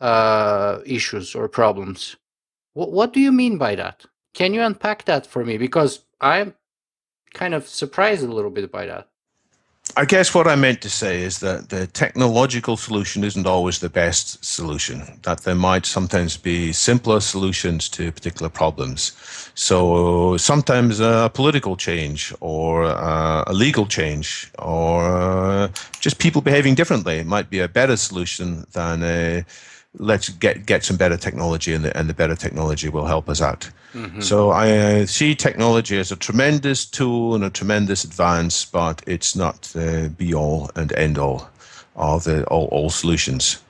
[0.00, 2.16] uh, issues or problems.
[2.76, 4.04] W- what do you mean by that?
[4.34, 5.58] Can you unpack that for me?
[5.58, 6.54] Because I'm
[7.34, 9.08] kind of surprised a little bit by that.
[9.94, 13.88] I guess what I meant to say is that the technological solution isn't always the
[13.88, 19.12] best solution, that there might sometimes be simpler solutions to particular problems.
[19.54, 25.68] So sometimes a political change or a legal change or uh,
[26.00, 29.46] just people behaving differently might be a better solution than a
[29.98, 33.40] let's get get some better technology and the, and the better technology will help us
[33.40, 33.70] out.
[33.94, 34.20] Mm-hmm.
[34.20, 39.62] So I see technology as a tremendous tool and a tremendous advance, but it's not
[39.62, 41.48] the be all and end all
[41.94, 43.62] of the all, all solutions.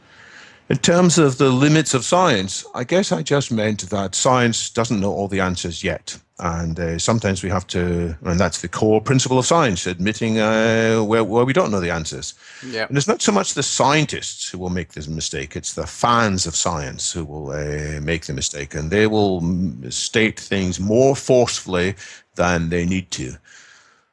[0.68, 5.00] In terms of the limits of science, I guess I just meant that science doesn't
[5.00, 6.18] know all the answers yet.
[6.38, 10.98] And uh, sometimes we have to, and that's the core principle of science, admitting uh,
[11.02, 12.34] where, where we don't know the answers.
[12.66, 12.86] Yeah.
[12.88, 16.46] And it's not so much the scientists who will make this mistake, it's the fans
[16.46, 18.74] of science who will uh, make the mistake.
[18.74, 19.40] And they will
[19.90, 21.94] state things more forcefully
[22.34, 23.36] than they need to.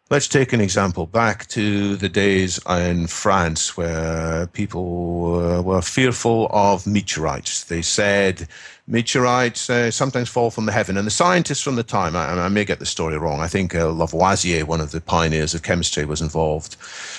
[0.10, 6.50] Let's take an example back to the days in France where people uh, were fearful
[6.52, 7.64] of meteorites.
[7.64, 8.48] They said
[8.88, 10.98] meteorites uh, sometimes fall from the heaven.
[10.98, 13.74] And the scientists from the time, I, I may get the story wrong, I think
[13.76, 16.76] uh, Lavoisier, one of the pioneers of chemistry, was involved.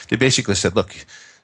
[0.09, 0.95] They basically said, look,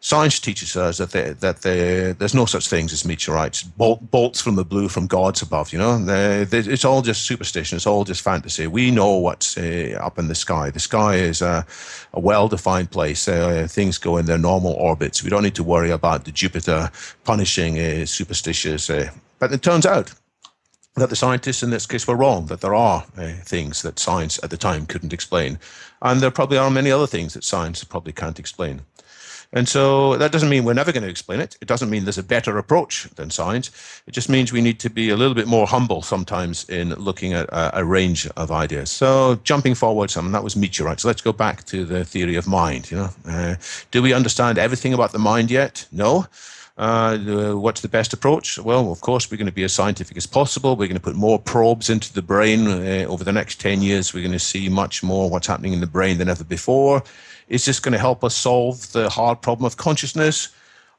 [0.00, 4.40] science teaches us that they, that they, there's no such things as meteorites, bolt, bolts
[4.40, 5.72] from the blue from gods above.
[5.72, 7.76] You know, they, it's all just superstition.
[7.76, 8.66] It's all just fantasy.
[8.66, 10.70] We know what's uh, up in the sky.
[10.70, 11.66] The sky is a,
[12.12, 13.26] a well-defined place.
[13.26, 15.22] Uh, things go in their normal orbits.
[15.22, 16.90] We don't need to worry about the Jupiter
[17.24, 18.90] punishing uh, superstitious.
[19.40, 20.12] Uh, but it turns out
[20.96, 24.40] that the scientists in this case were wrong, that there are uh, things that science
[24.42, 25.58] at the time couldn't explain.
[26.02, 28.82] And there probably are many other things that science probably can't explain.
[29.52, 31.56] And so that doesn't mean we're never going to explain it.
[31.60, 33.70] It doesn't mean there's a better approach than science.
[34.06, 37.32] It just means we need to be a little bit more humble sometimes in looking
[37.32, 38.92] at a, a range of ideas.
[38.92, 41.04] So jumping forward some, that was meteorites.
[41.04, 42.92] Let's go back to the theory of mind.
[42.92, 43.54] You know, uh,
[43.90, 45.86] do we understand everything about the mind yet?
[45.90, 46.26] No.
[46.80, 48.58] Uh, what's the best approach?
[48.58, 50.76] Well, of course, we're going to be as scientific as possible.
[50.76, 52.66] We're going to put more probes into the brain.
[52.66, 55.80] Uh, over the next 10 years, we're going to see much more what's happening in
[55.80, 57.02] the brain than ever before.
[57.48, 60.48] Is this going to help us solve the hard problem of consciousness?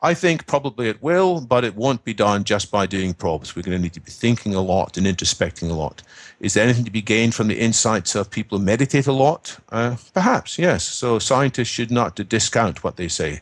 [0.04, 3.56] I think probably it will, but it won't be done just by doing probes.
[3.56, 6.04] We're going to need to be thinking a lot and introspecting a lot.
[6.40, 9.58] Is there anything to be gained from the insights of people who meditate a lot?
[9.70, 10.84] Uh, perhaps, yes.
[10.84, 13.42] So scientists should not discount what they say.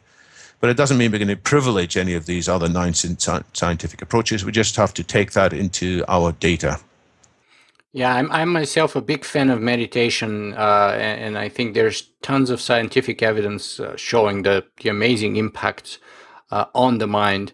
[0.60, 4.43] But it doesn't mean we're going to privilege any of these other nine scientific approaches.
[4.43, 6.80] We just have to take that into our data.
[7.91, 12.04] Yeah, I'm, I'm myself a big fan of meditation, uh, and, and, I think there's
[12.22, 15.98] tons of scientific evidence uh, showing the, the amazing impacts
[16.52, 17.54] uh, on the mind.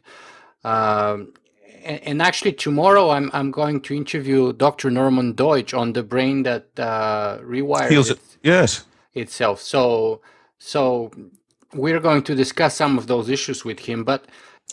[0.65, 1.33] Um,
[1.85, 4.89] and, and, actually, tomorrow I'm I'm going to interview Dr.
[4.89, 9.61] Norman Doidge on the brain that uh, rewires it, yes itself.
[9.61, 10.21] So
[10.57, 11.11] so
[11.75, 14.25] we're going to discuss some of those issues with him, but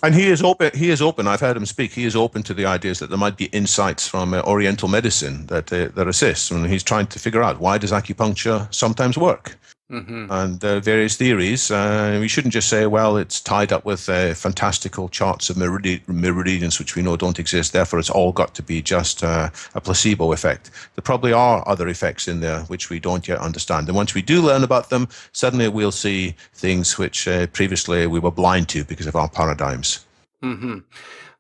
[0.02, 0.70] and he is open.
[0.74, 1.28] He is open.
[1.28, 1.92] I've heard him speak.
[1.92, 5.46] He is open to the ideas that there might be insights from uh, Oriental medicine
[5.46, 9.56] that uh, that assists, and he's trying to figure out why does acupuncture sometimes work.
[9.90, 10.26] Mm-hmm.
[10.30, 11.70] And uh, various theories.
[11.70, 16.00] Uh, we shouldn't just say, well, it's tied up with uh, fantastical charts of meridi-
[16.08, 17.74] meridians, which we know don't exist.
[17.74, 20.70] Therefore, it's all got to be just uh, a placebo effect.
[20.94, 23.86] There probably are other effects in there which we don't yet understand.
[23.88, 28.18] And once we do learn about them, suddenly we'll see things which uh, previously we
[28.18, 30.06] were blind to because of our paradigms.
[30.42, 30.78] Mm-hmm.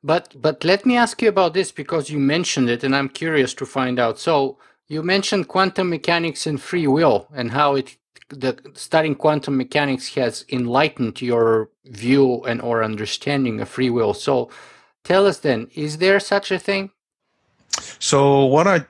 [0.04, 3.54] But but let me ask you about this because you mentioned it, and I'm curious
[3.54, 4.18] to find out.
[4.18, 7.96] So you mentioned quantum mechanics and free will and how it
[8.28, 14.14] the studying quantum mechanics has enlightened your view and or understanding of free will.
[14.14, 14.50] So
[15.04, 16.90] tell us then, is there such a thing?
[17.98, 18.84] So what I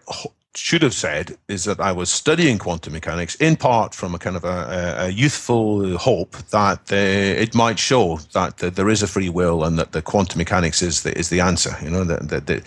[0.54, 4.36] should have said is that I was studying quantum mechanics in part from a kind
[4.36, 9.06] of a, a youthful hope that uh, it might show that, that, there is a
[9.06, 11.74] free will and that the quantum mechanics is the, is the answer.
[11.82, 12.62] You know that, that, that,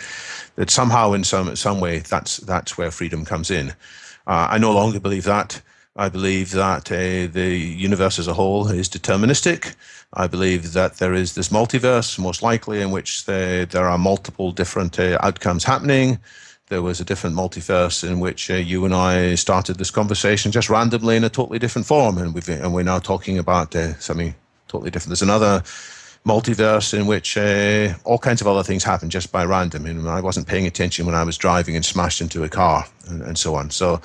[0.56, 3.72] that somehow in some some way that's that's where freedom comes in.
[4.26, 5.62] Uh, I no longer believe that.
[5.98, 9.76] I believe that uh, the universe as a whole is deterministic.
[10.12, 14.52] I believe that there is this multiverse, most likely, in which there, there are multiple
[14.52, 16.20] different uh, outcomes happening.
[16.68, 20.70] There was a different multiverse in which uh, you and I started this conversation just
[20.70, 24.36] randomly in a totally different form, and, we've, and we're now talking about uh, something
[24.68, 25.12] totally different.
[25.12, 25.64] There's another
[26.26, 29.86] multiverse in which uh, all kinds of other things happen just by random.
[29.86, 33.22] And I wasn't paying attention when I was driving and smashed into a car, and,
[33.22, 33.70] and so on.
[33.70, 34.02] So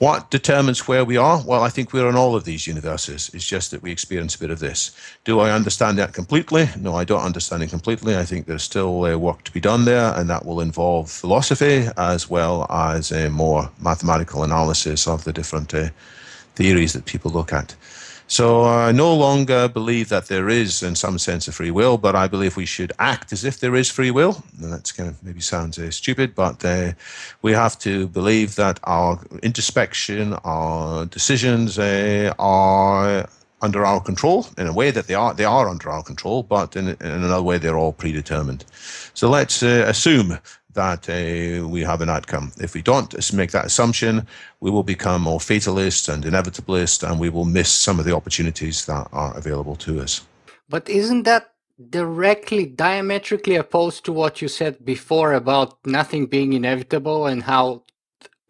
[0.00, 1.42] what determines where we are?
[1.44, 3.30] Well, I think we're in all of these universes.
[3.34, 4.96] It's just that we experience a bit of this.
[5.24, 6.70] Do I understand that completely?
[6.78, 8.16] No, I don't understand it completely.
[8.16, 11.86] I think there's still uh, work to be done there, and that will involve philosophy
[11.98, 15.90] as well as a more mathematical analysis of the different uh,
[16.54, 17.76] theories that people look at.
[18.30, 22.14] So I no longer believe that there is, in some sense, a free will, but
[22.14, 24.44] I believe we should act as if there is free will.
[24.62, 26.92] And that's kind of maybe sounds uh, stupid, but uh,
[27.42, 33.28] we have to believe that our introspection, our decisions uh, are
[33.62, 36.76] under our control in a way that they are they are under our control, but
[36.76, 38.64] in, in another way they're all predetermined.
[39.12, 40.38] So let's uh, assume
[40.74, 42.52] that uh, we have an outcome.
[42.58, 44.26] If we don't make that assumption,
[44.60, 48.86] we will become more fatalist and inevitablist, and we will miss some of the opportunities
[48.86, 50.22] that are available to us.
[50.68, 51.50] But isn't that
[51.88, 57.82] directly diametrically opposed to what you said before about nothing being inevitable and how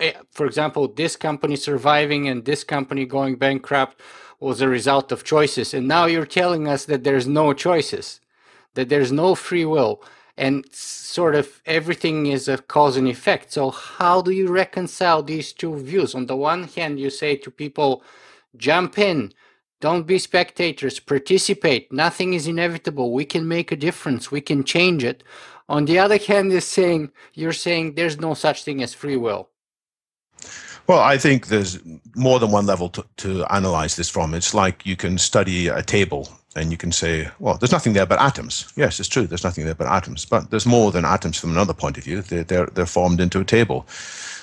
[0.01, 4.01] eh, for example this company surviving and this company going bankrupt
[4.41, 8.21] was a result of choices and now you're telling us that there's no choices
[8.75, 10.03] that there's no free will
[10.41, 13.53] and sort of everything is a cause and effect.
[13.53, 16.15] So how do you reconcile these two views?
[16.15, 18.03] On the one hand, you say to people,
[18.57, 19.35] jump in,
[19.83, 21.93] don't be spectators, participate.
[21.93, 23.13] Nothing is inevitable.
[23.13, 24.31] We can make a difference.
[24.31, 25.23] We can change it.
[25.69, 29.51] On the other hand, is saying you're saying there's no such thing as free will.
[30.87, 31.79] Well, I think there's
[32.17, 34.35] more than one level to, to analyze this from.
[34.35, 38.07] It's like you can study a table and you can say, well, there's nothing there
[38.07, 38.73] but atoms.
[38.77, 39.27] Yes, it's true.
[39.27, 42.23] There's nothing there but atoms, but there's more than atoms from another point of view.
[42.23, 43.87] They're they're, they're formed into a table.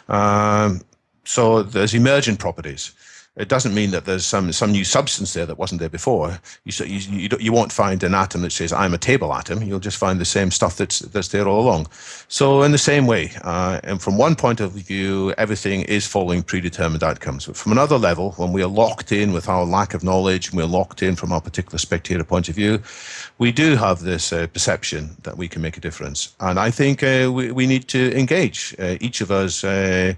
[0.08, 0.82] Um,
[1.26, 2.94] so there's emergent properties
[3.38, 6.40] it doesn't mean that there's some some new substance there that wasn't there before.
[6.66, 9.62] You you you, won't find an atom that says I'm a table atom.
[9.62, 11.88] You'll just find the same stuff that's that's there all along.
[12.28, 16.42] So in the same way, uh, and from one point of view, everything is following
[16.42, 17.46] predetermined outcomes.
[17.46, 20.58] But from another level, when we are locked in with our lack of knowledge, and
[20.58, 22.82] we're locked in from our particular spectator point of view,
[23.38, 26.36] we do have this uh, perception that we can make a difference.
[26.40, 28.76] And I think uh, we we need to engage.
[28.80, 30.16] Uh, each of us uh,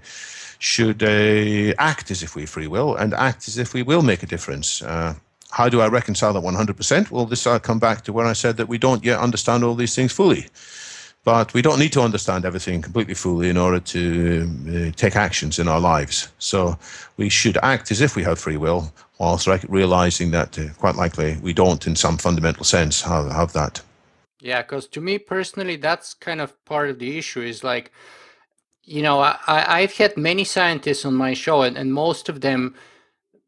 [0.60, 4.22] should uh, act as if we free will and act as if we will make
[4.22, 4.82] a difference.
[4.82, 5.14] Uh,
[5.50, 7.10] how do I reconcile that 100%?
[7.10, 9.74] Well, this I'll come back to where I said that we don't yet understand all
[9.74, 10.46] these things fully.
[11.24, 15.58] But we don't need to understand everything completely fully in order to uh, take actions
[15.58, 16.28] in our lives.
[16.38, 16.78] So
[17.16, 21.38] we should act as if we have free will, whilst realizing that uh, quite likely
[21.42, 23.82] we don't, in some fundamental sense, have, have that.
[24.40, 27.92] Yeah, because to me personally, that's kind of part of the issue is like,
[28.84, 32.74] you know, I, I've had many scientists on my show, and, and most of them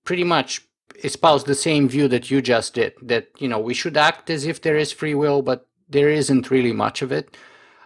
[0.04, 0.62] pretty much
[1.04, 4.46] espouse the same view that you just did that, you know, we should act as
[4.46, 7.36] if there is free will, but there isn't really much of it.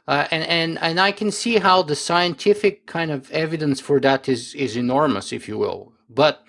[0.07, 4.29] Uh, and, and, and I can see how the scientific kind of evidence for that
[4.29, 5.93] is, is enormous, if you will.
[6.09, 6.45] But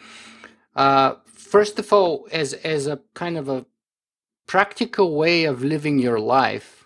[0.75, 3.65] uh, first of all, as, as a kind of a
[4.45, 6.76] practical way of living your life,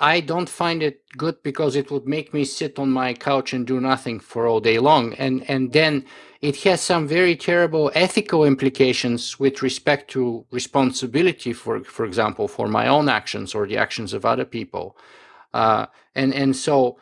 [0.00, 3.66] I don't find it good because it would make me sit on my couch and
[3.66, 5.12] do nothing for all day long.
[5.14, 6.06] And, and then
[6.40, 12.66] it has some very terrible ethical implications with respect to responsibility, for, for example, for
[12.66, 14.96] my own actions or the actions of other people.
[15.52, 15.84] Uh,
[16.14, 16.98] and, and so.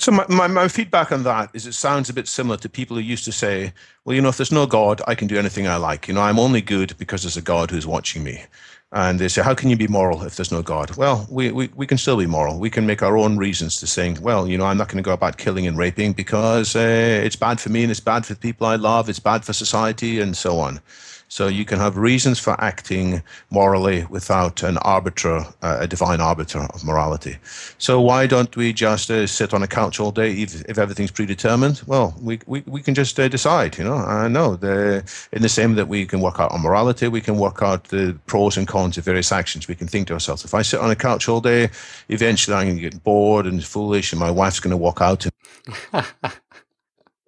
[0.00, 2.96] So my, my, my feedback on that is it sounds a bit similar to people
[2.96, 3.72] who used to say,
[4.04, 6.08] well, you know, if there's no God, I can do anything I like.
[6.08, 8.44] You know, I'm only good because there's a God who's watching me.
[8.90, 10.96] And they say, how can you be moral if there's no God?
[10.96, 12.58] Well, we, we, we can still be moral.
[12.58, 15.02] We can make our own reasons to saying, well, you know, I'm not going to
[15.02, 18.32] go about killing and raping because uh, it's bad for me and it's bad for
[18.32, 20.80] the people I love, it's bad for society, and so on.
[21.28, 26.60] So you can have reasons for acting morally without an arbiter, uh, a divine arbiter
[26.60, 27.36] of morality.
[27.76, 31.10] So why don't we just uh, sit on a couch all day if, if everything's
[31.10, 31.82] predetermined?
[31.86, 33.96] Well, we, we, we can just uh, decide, you know.
[33.96, 37.36] I know the, in the same that we can work out on morality, we can
[37.36, 39.68] work out the pros and cons of various actions.
[39.68, 41.68] We can think to ourselves, if I sit on a couch all day,
[42.08, 45.26] eventually I'm going to get bored and foolish and my wife's going to walk out.
[45.26, 46.06] And-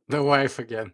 [0.09, 0.93] the wife again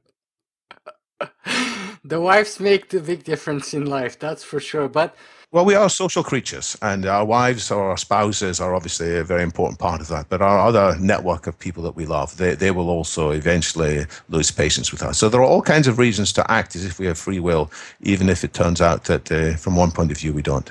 [2.08, 4.88] the wives make the big difference in life, that's for sure.
[4.88, 5.14] But
[5.52, 9.42] well, we are social creatures, and our wives or our spouses are obviously a very
[9.42, 10.28] important part of that.
[10.28, 14.50] But our other network of people that we love, they, they will also eventually lose
[14.50, 15.18] patience with us.
[15.18, 17.70] So there are all kinds of reasons to act as if we have free will,
[18.00, 20.70] even if it turns out that uh, from one point of view we don't.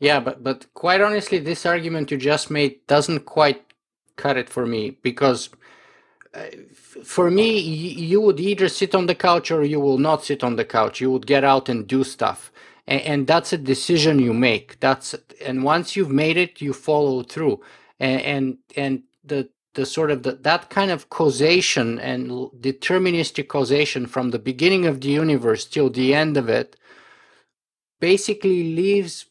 [0.00, 3.62] Yeah, but but quite honestly, this argument you just made doesn't quite
[4.16, 5.48] cut it for me because
[7.04, 10.56] for me, you would either sit on the couch or you will not sit on
[10.56, 11.00] the couch.
[11.00, 12.52] You would get out and do stuff.
[12.86, 14.80] And, and that's a decision you make.
[14.80, 17.60] That's and once you've made it, you follow through.
[18.00, 22.30] And and, and the the sort of the, that kind of causation and
[22.60, 26.76] deterministic causation from the beginning of the universe till the end of it
[28.00, 29.26] basically leaves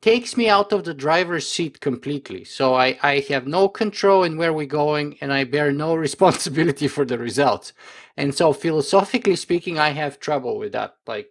[0.00, 2.44] takes me out of the driver's seat completely.
[2.44, 6.88] So I, I have no control in where we're going and I bear no responsibility
[6.88, 7.72] for the results.
[8.16, 10.96] And so philosophically speaking, I have trouble with that.
[11.06, 11.30] Like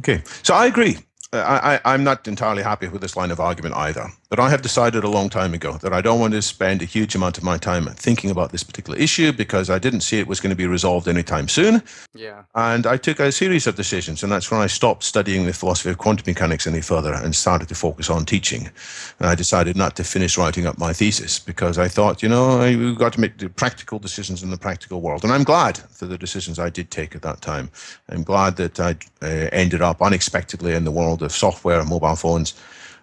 [0.00, 0.22] Okay.
[0.42, 0.98] So I agree.
[1.32, 4.10] I, I, am not entirely happy with this line of argument either.
[4.30, 6.84] But I have decided a long time ago that I don't want to spend a
[6.84, 10.26] huge amount of my time thinking about this particular issue because I didn't see it
[10.26, 11.82] was going to be resolved anytime soon.
[12.14, 12.42] Yeah.
[12.54, 15.90] And I took a series of decisions, and that's when I stopped studying the philosophy
[15.90, 18.70] of quantum mechanics any further and started to focus on teaching.
[19.18, 22.58] And I decided not to finish writing up my thesis because I thought, you know,
[22.58, 25.22] we've got to make the practical decisions in the practical world.
[25.22, 27.70] And I'm glad for the decisions I did take at that time.
[28.08, 31.88] I'm glad that I uh, ended up unexpectedly in the world world of software and
[31.88, 32.54] mobile phones.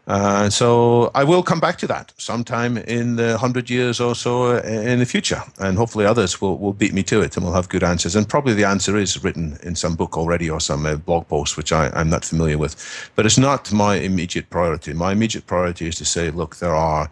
[0.08, 4.56] Uh, so I will come back to that sometime in the hundred years or so
[4.56, 7.56] uh, in the future, and hopefully others will, will beat me to it and we'll
[7.56, 8.15] have good answers.
[8.15, 11.58] And probably the answer is written in some book already or some uh, blog post,
[11.58, 12.75] which I, I'm not familiar with.
[13.15, 14.93] But it's not my immediate priority.
[14.93, 17.10] My immediate priority is to say, look, there are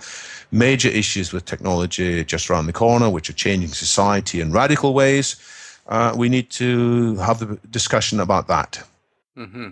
[0.52, 5.36] major issues with technology just around the corner, which are changing society in radical ways
[5.88, 8.82] uh, we need to have the discussion about that.
[9.38, 9.70] Mm-hmm.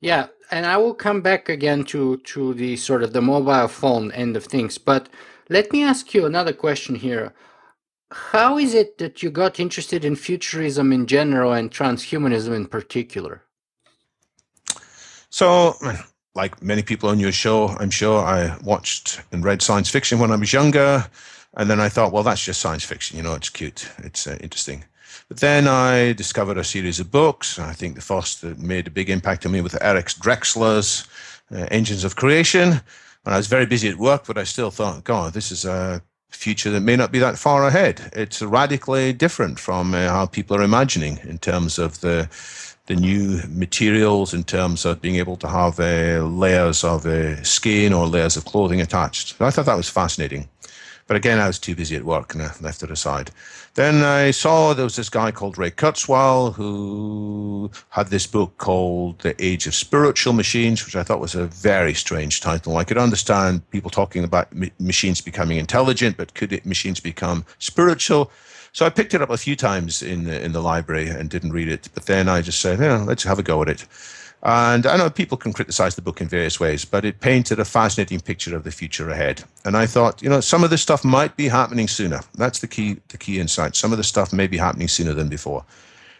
[0.00, 4.12] Yeah, and I will come back again to to the sort of the mobile phone
[4.12, 4.78] end of things.
[4.78, 5.08] But
[5.48, 7.32] let me ask you another question here.
[8.12, 13.42] How is it that you got interested in futurism in general and transhumanism in particular?
[15.30, 15.74] So,
[16.34, 20.30] like many people on your show, I'm sure I watched and read science fiction when
[20.30, 21.06] I was younger.
[21.54, 23.16] And then I thought, well, that's just science fiction.
[23.16, 24.84] You know, it's cute, it's uh, interesting.
[25.32, 27.58] But then I discovered a series of books.
[27.58, 31.08] I think the first that made a big impact on me was Eric Drexler's
[31.50, 32.68] uh, Engines of Creation.
[33.24, 36.02] And I was very busy at work, but I still thought, God, this is a
[36.28, 38.10] future that may not be that far ahead.
[38.12, 42.28] It's radically different from uh, how people are imagining in terms of the
[42.84, 47.94] the new materials in terms of being able to have uh, layers of uh, skin
[47.94, 49.40] or layers of clothing attached.
[49.40, 50.50] I thought that was fascinating.
[51.06, 53.30] But again, I was too busy at work and I left it aside.
[53.74, 59.20] Then I saw there was this guy called Ray Kurzweil who had this book called
[59.20, 62.76] The Age of Spiritual Machines, which I thought was a very strange title.
[62.76, 68.30] I could understand people talking about machines becoming intelligent, but could it, machines become spiritual?
[68.72, 71.52] So I picked it up a few times in the, in the library and didn't
[71.52, 71.88] read it.
[71.94, 73.86] But then I just said, yeah, let's have a go at it.
[74.44, 77.64] And I know people can criticize the book in various ways, but it painted a
[77.64, 79.44] fascinating picture of the future ahead.
[79.64, 82.20] And I thought, you know, some of this stuff might be happening sooner.
[82.34, 83.76] That's the key, the key insight.
[83.76, 85.64] Some of the stuff may be happening sooner than before.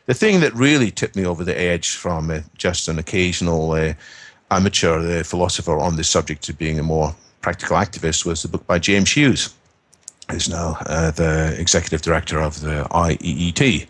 [0.06, 3.94] The thing that really tipped me over the edge from uh, just an occasional uh,
[4.52, 8.64] amateur uh, philosopher on this subject to being a more practical activist was the book
[8.68, 9.52] by James Hughes,
[10.30, 13.88] who's now uh, the executive director of the IEET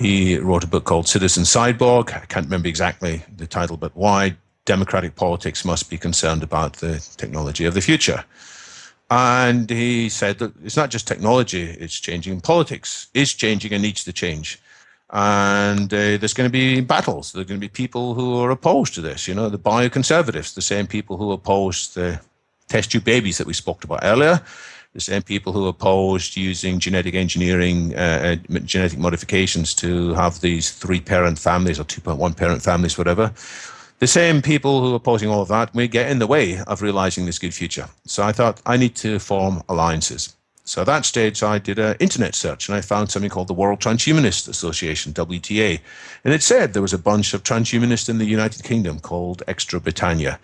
[0.00, 2.14] he wrote a book called Citizen Cyborg.
[2.14, 4.34] I can't remember exactly the title, but why
[4.64, 8.24] democratic politics must be concerned about the technology of the future.
[9.10, 12.40] And he said that it's not just technology, it's changing.
[12.40, 14.58] Politics is changing and needs to change.
[15.10, 17.32] And uh, there's going to be battles.
[17.32, 19.28] There are going to be people who are opposed to this.
[19.28, 22.18] You know, the bioconservatives, the same people who opposed the
[22.68, 24.40] test tube babies that we spoke about earlier
[24.92, 30.72] the same people who opposed using genetic engineering, uh, uh genetic modifications to have these
[30.72, 33.32] three parent families or 2.1 parent families, whatever.
[34.00, 36.82] The same people who are opposing all of that may get in the way of
[36.82, 37.88] realizing this good future.
[38.06, 40.34] So I thought I need to form alliances.
[40.64, 43.54] So at that stage, I did an internet search and I found something called the
[43.54, 45.80] World Transhumanist Association, WTA.
[46.24, 50.38] And it said there was a bunch of transhumanists in the United Kingdom called Extrobritannia.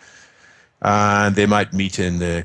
[0.83, 2.45] And they might meet in the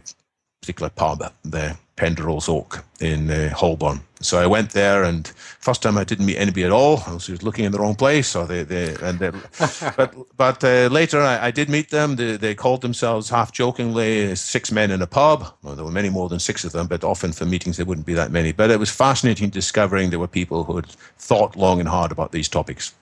[0.62, 4.00] particular pub there Penderel's Oak in uh, Holborn.
[4.22, 5.28] So I went there, and
[5.60, 7.04] first time I didn't meet anybody at all.
[7.06, 8.28] I was just looking in the wrong place.
[8.28, 9.30] So they, they and they,
[9.98, 12.16] but but uh, later I, I, did meet them.
[12.16, 15.46] They, they called themselves half jokingly six men in a pub.
[15.62, 18.08] Well, there were many more than six of them, but often for meetings there wouldn't
[18.08, 18.52] be that many.
[18.52, 20.88] But it was fascinating discovering there were people who had
[21.20, 22.96] thought long and hard about these topics.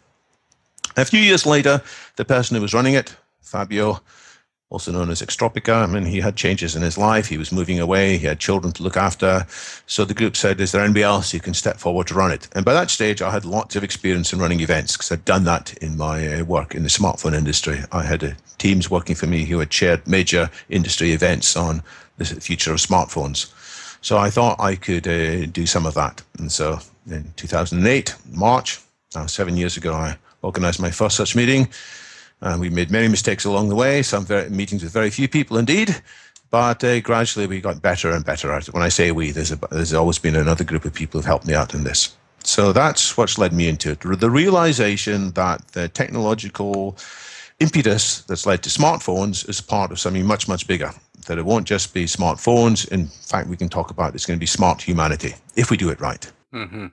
[0.98, 1.82] A few years later,
[2.18, 4.02] the person who was running it, Fabio,
[4.72, 5.84] also known as Extropica.
[5.84, 7.28] I mean, he had changes in his life.
[7.28, 8.18] He was moving away.
[8.18, 9.46] He had children to look after.
[9.88, 12.48] So the group said, Is there anybody else who can step forward to run it?
[12.54, 15.44] And by that stage, I had lots of experience in running events because I'd done
[15.46, 17.80] that in my uh, work in the smartphone industry.
[17.92, 21.82] I had uh, teams working for me who had chaired major industry events on
[22.18, 23.52] the future of smartphones.
[24.02, 26.22] So I thought I could uh, do some of that.
[26.38, 28.80] And so in 2008, March,
[29.16, 31.68] uh, seven years ago, I organized my first such meeting
[32.42, 35.58] uh, we made many mistakes along the way, some very, meetings with very few people
[35.58, 36.02] indeed,
[36.50, 38.74] but uh, gradually we got better and better at it.
[38.74, 41.48] When I say we, there's, a, there's always been another group of people who've helped
[41.48, 42.16] me out in this.
[42.44, 44.00] So that's what's led me into it.
[44.00, 46.98] The realization that the technological
[47.60, 50.92] impetus that's led to smartphones is part of something much, much bigger.
[51.28, 52.88] That it won't just be smartphones.
[52.90, 55.90] In fact, we can talk about it's going to be smart humanity if we do
[55.90, 56.32] it right.
[56.54, 56.88] Mm-hmm.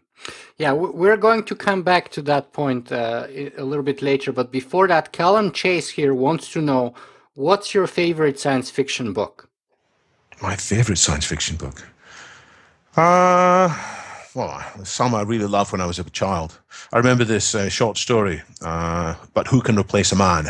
[0.58, 4.32] Yeah, we're going to come back to that point uh, a little bit later.
[4.32, 6.94] But before that, Calum Chase here wants to know
[7.34, 9.48] what's your favorite science fiction book?
[10.40, 11.86] My favorite science fiction book?
[12.96, 13.68] Uh,
[14.34, 16.58] well, some I really loved when I was a child.
[16.92, 20.46] I remember this uh, short story, uh, But Who Can Replace a Man?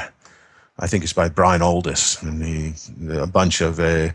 [0.79, 2.23] I think it's by Brian Aldiss.
[2.23, 4.11] And he, a bunch of uh,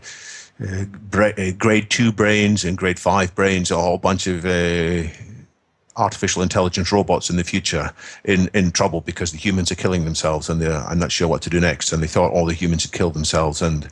[0.62, 0.84] uh,
[1.14, 5.08] uh, grade two brains and grade five brains, a whole bunch of uh,
[5.96, 7.92] artificial intelligence robots in the future
[8.24, 11.42] in, in trouble because the humans are killing themselves and they're I'm not sure what
[11.42, 11.92] to do next.
[11.92, 13.88] And they thought all the humans had killed themselves and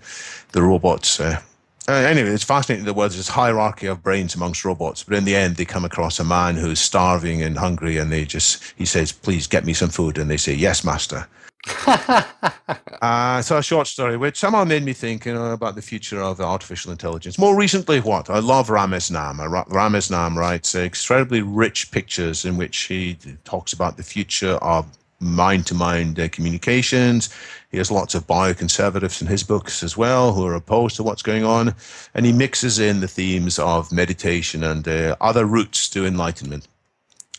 [0.53, 1.21] the robots.
[1.21, 1.41] Uh,
[1.89, 5.35] Uh, anyway, it's fascinating that there's this hierarchy of brains amongst robots, but in the
[5.35, 9.11] end, they come across a man who's starving and hungry, and they just he says,
[9.13, 11.27] "Please get me some food," and they say, "Yes, master."
[13.03, 16.21] uh, so a short story, which somehow made me think, you know, about the future
[16.21, 17.39] of artificial intelligence.
[17.39, 19.37] More recently, what I love Ramez Naam.
[19.69, 24.87] Ramez Naam writes incredibly rich pictures in which he talks about the future of
[25.21, 27.29] mind-to-mind uh, communications.
[27.71, 31.23] He has lots of bioconservatives in his books as well who are opposed to what's
[31.23, 31.75] going on,
[32.15, 36.67] and he mixes in the themes of meditation and uh, other routes to enlightenment.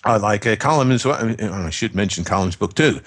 [0.04, 1.36] I like uh, Calum as well.
[1.40, 3.02] I should mention Calum's book too,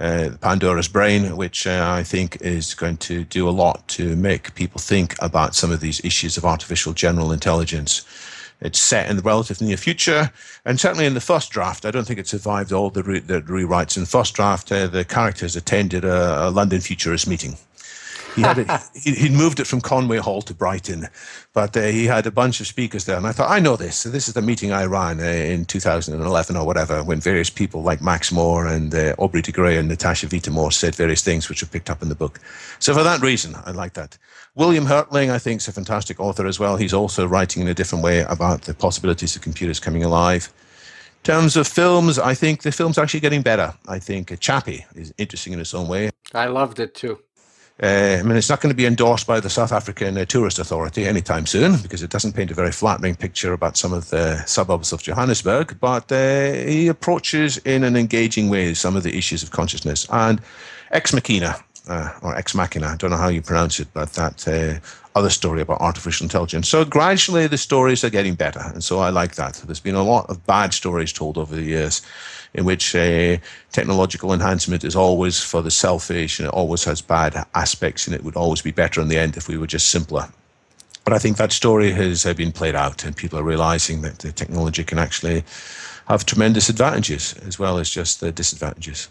[0.00, 4.54] uh, Pandora's Brain, which uh, I think is going to do a lot to make
[4.56, 8.04] people think about some of these issues of artificial general intelligence.
[8.60, 10.32] It's set in the relative near future,
[10.64, 13.40] and certainly in the first draft, I don't think it survived all the, re- the
[13.42, 13.96] rewrites.
[13.96, 17.56] In the first draft, uh, the characters attended a, a London Futurist meeting.
[18.36, 21.08] He had a, he, would moved it from Conway Hall to Brighton,
[21.52, 23.96] but uh, he had a bunch of speakers there, and I thought I know this.
[23.96, 27.82] So this is the meeting I ran uh, in 2011 or whatever, when various people
[27.82, 31.62] like Max More and uh, Aubrey de Grey and Natasha Vita-More said various things which
[31.62, 32.40] were picked up in the book.
[32.78, 34.16] So for that reason, I like that.
[34.54, 36.76] William Hertling, I think, is a fantastic author as well.
[36.76, 40.52] He's also writing in a different way about the possibilities of computers coming alive.
[41.20, 43.74] In terms of films, I think the film's actually getting better.
[43.86, 46.10] I think Chappie is interesting in its own way.
[46.32, 47.18] I loved it too.
[47.82, 50.58] Uh, I mean, it's not going to be endorsed by the South African uh, Tourist
[50.58, 54.44] Authority anytime soon because it doesn't paint a very flattering picture about some of the
[54.44, 55.78] suburbs of Johannesburg.
[55.80, 60.06] But uh, he approaches in an engaging way some of the issues of consciousness.
[60.10, 60.42] And
[60.90, 61.56] Ex Machina,
[61.88, 64.78] uh, or Ex Machina, I don't know how you pronounce it, but that uh,
[65.18, 66.68] other story about artificial intelligence.
[66.68, 68.60] So gradually the stories are getting better.
[68.74, 69.54] And so I like that.
[69.54, 72.02] There's been a lot of bad stories told over the years
[72.54, 73.36] in which uh,
[73.72, 78.24] technological enhancement is always for the selfish and it always has bad aspects and it
[78.24, 80.28] would always be better in the end if we were just simpler.
[81.04, 84.18] But I think that story has uh, been played out and people are realizing that
[84.18, 85.44] the technology can actually
[86.08, 89.08] have tremendous advantages as well as just the disadvantages.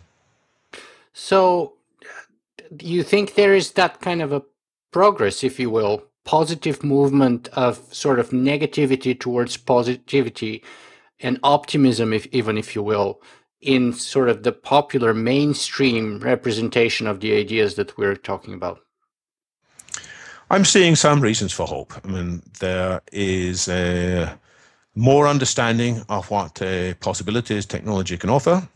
[1.14, 1.74] So,
[2.76, 4.44] do you think there is that kind of a
[4.92, 10.64] progress, if you will, positive movement of sort of negativity towards positivity
[11.20, 13.22] and optimism, if even if you will,
[13.62, 18.80] in sort of the popular mainstream representation of the ideas that we're talking about?
[20.50, 21.94] I'm seeing some reasons for hope.
[22.04, 24.40] I mean, there is a
[24.96, 28.68] more understanding of what uh, possibilities technology can offer.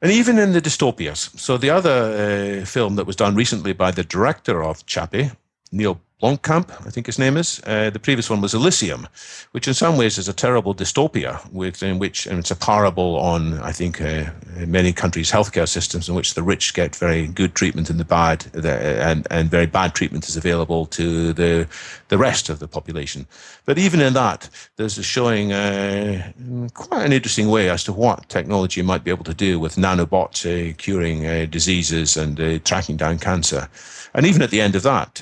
[0.00, 1.38] And even in the dystopias.
[1.38, 5.30] So, the other uh, film that was done recently by the director of Chappie,
[5.70, 7.60] Neill Blomkamp, I think his name is.
[7.66, 9.08] Uh, the previous one was Elysium,
[9.50, 13.16] which in some ways is a terrible dystopia, with, in which and it's a parable
[13.18, 14.26] on, I think, uh,
[14.64, 18.40] many countries' healthcare systems in which the rich get very good treatment and the bad,
[18.52, 21.66] the, and, and very bad treatment is available to the,
[22.06, 23.26] the rest of the population.
[23.64, 26.30] But even in that, there's a showing uh,
[26.74, 30.46] quite an interesting way as to what technology might be able to do with nanobots
[30.46, 33.68] uh, curing uh, diseases and uh, tracking down cancer.
[34.14, 35.20] And even at the end of that,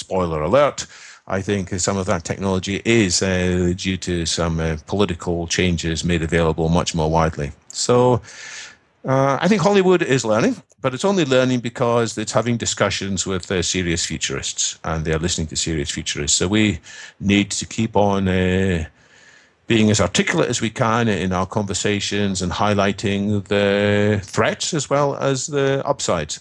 [0.00, 0.86] spoiler alert,
[1.26, 6.22] I think some of that technology is uh, due to some uh, political changes made
[6.22, 7.52] available much more widely.
[7.68, 8.20] So
[9.04, 13.46] uh, I think Hollywood is learning, but it's only learning because it's having discussions with
[13.64, 16.36] serious futurists and they're listening to serious futurists.
[16.36, 16.80] So we
[17.20, 18.86] need to keep on uh,
[19.68, 25.14] being as articulate as we can in our conversations and highlighting the threats as well
[25.14, 26.40] as the upsides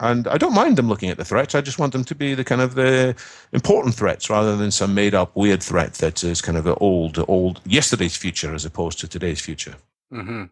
[0.00, 1.54] and I don't mind them looking at the threats.
[1.54, 3.16] I just want them to be the kind of the
[3.52, 7.24] important threats rather than some made up weird threat that is kind of an old,
[7.28, 9.74] old yesterday's future as opposed to today's future.
[10.12, 10.44] Mm-hmm.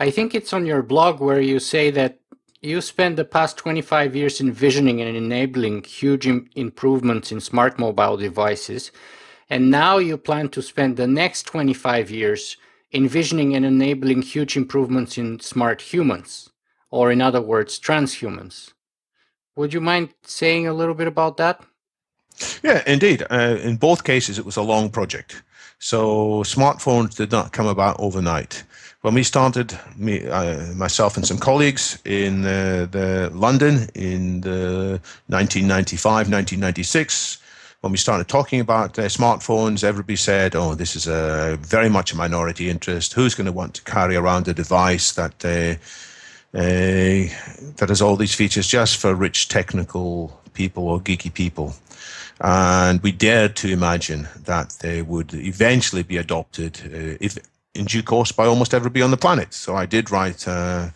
[0.00, 2.18] I think it's on your blog where you say that
[2.62, 8.16] you spent the past 25 years envisioning and enabling huge Im- improvements in smart mobile
[8.16, 8.90] devices.
[9.48, 12.56] And now you plan to spend the next 25 years
[12.92, 16.50] envisioning and enabling huge improvements in smart humans
[16.94, 18.72] or in other words, transhumans.
[19.56, 21.60] Would you mind saying a little bit about that?
[22.62, 23.24] Yeah, indeed.
[23.28, 25.42] Uh, in both cases, it was a long project.
[25.80, 28.62] So smartphones did not come about overnight.
[29.00, 35.00] When we started, me, uh, myself and some colleagues in uh, the London in the
[35.26, 37.38] 1995, 1996,
[37.80, 42.12] when we started talking about uh, smartphones, everybody said, "Oh, this is a very much
[42.12, 43.14] a minority interest.
[43.14, 45.44] Who's going to want to carry around a device that?"
[46.54, 47.26] Uh,
[47.76, 51.74] that has all these features just for rich technical people or geeky people.
[52.40, 57.38] And we dared to imagine that they would eventually be adopted, uh, if
[57.74, 59.52] in due course, by almost everybody on the planet.
[59.52, 60.90] So I did write uh,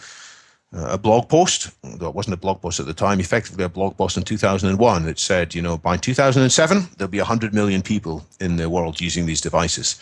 [0.73, 3.97] a blog post, though it wasn't a blog post at the time, effectively a blog
[3.97, 8.57] post in 2001 that said, you know, by 2007, there'll be 100 million people in
[8.57, 10.01] the world using these devices.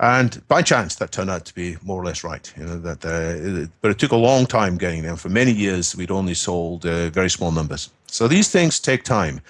[0.00, 2.52] And by chance, that turned out to be more or less right.
[2.56, 5.16] You know that, uh, but it took a long time getting there.
[5.16, 7.90] For many years, we'd only sold uh, very small numbers.
[8.06, 9.40] So these things take time.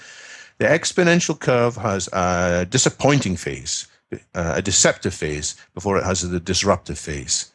[0.58, 6.40] The exponential curve has a disappointing phase, uh, a deceptive phase, before it has the
[6.40, 7.50] disruptive phase.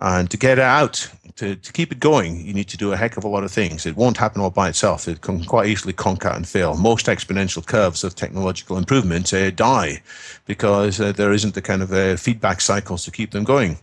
[0.00, 2.96] And to get it out, to, to keep it going, you need to do a
[2.96, 3.86] heck of a lot of things.
[3.86, 5.08] It won't happen all by itself.
[5.08, 6.76] It can quite easily conk out and fail.
[6.76, 10.02] Most exponential curves of technological improvement uh, die
[10.46, 13.78] because uh, there isn't the kind of uh, feedback cycles to keep them going.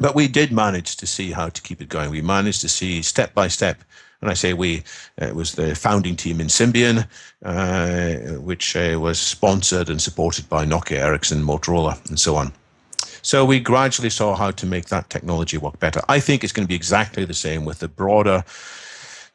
[0.00, 2.10] But we did manage to see how to keep it going.
[2.10, 3.78] We managed to see step by step
[4.24, 4.82] and I say we,
[5.18, 7.06] it was the founding team in Symbian,
[7.44, 12.50] uh, which uh, was sponsored and supported by Nokia, Ericsson, Motorola, and so on.
[13.24, 16.02] So we gradually saw how to make that technology work better.
[16.10, 18.44] I think it's going to be exactly the same with the broader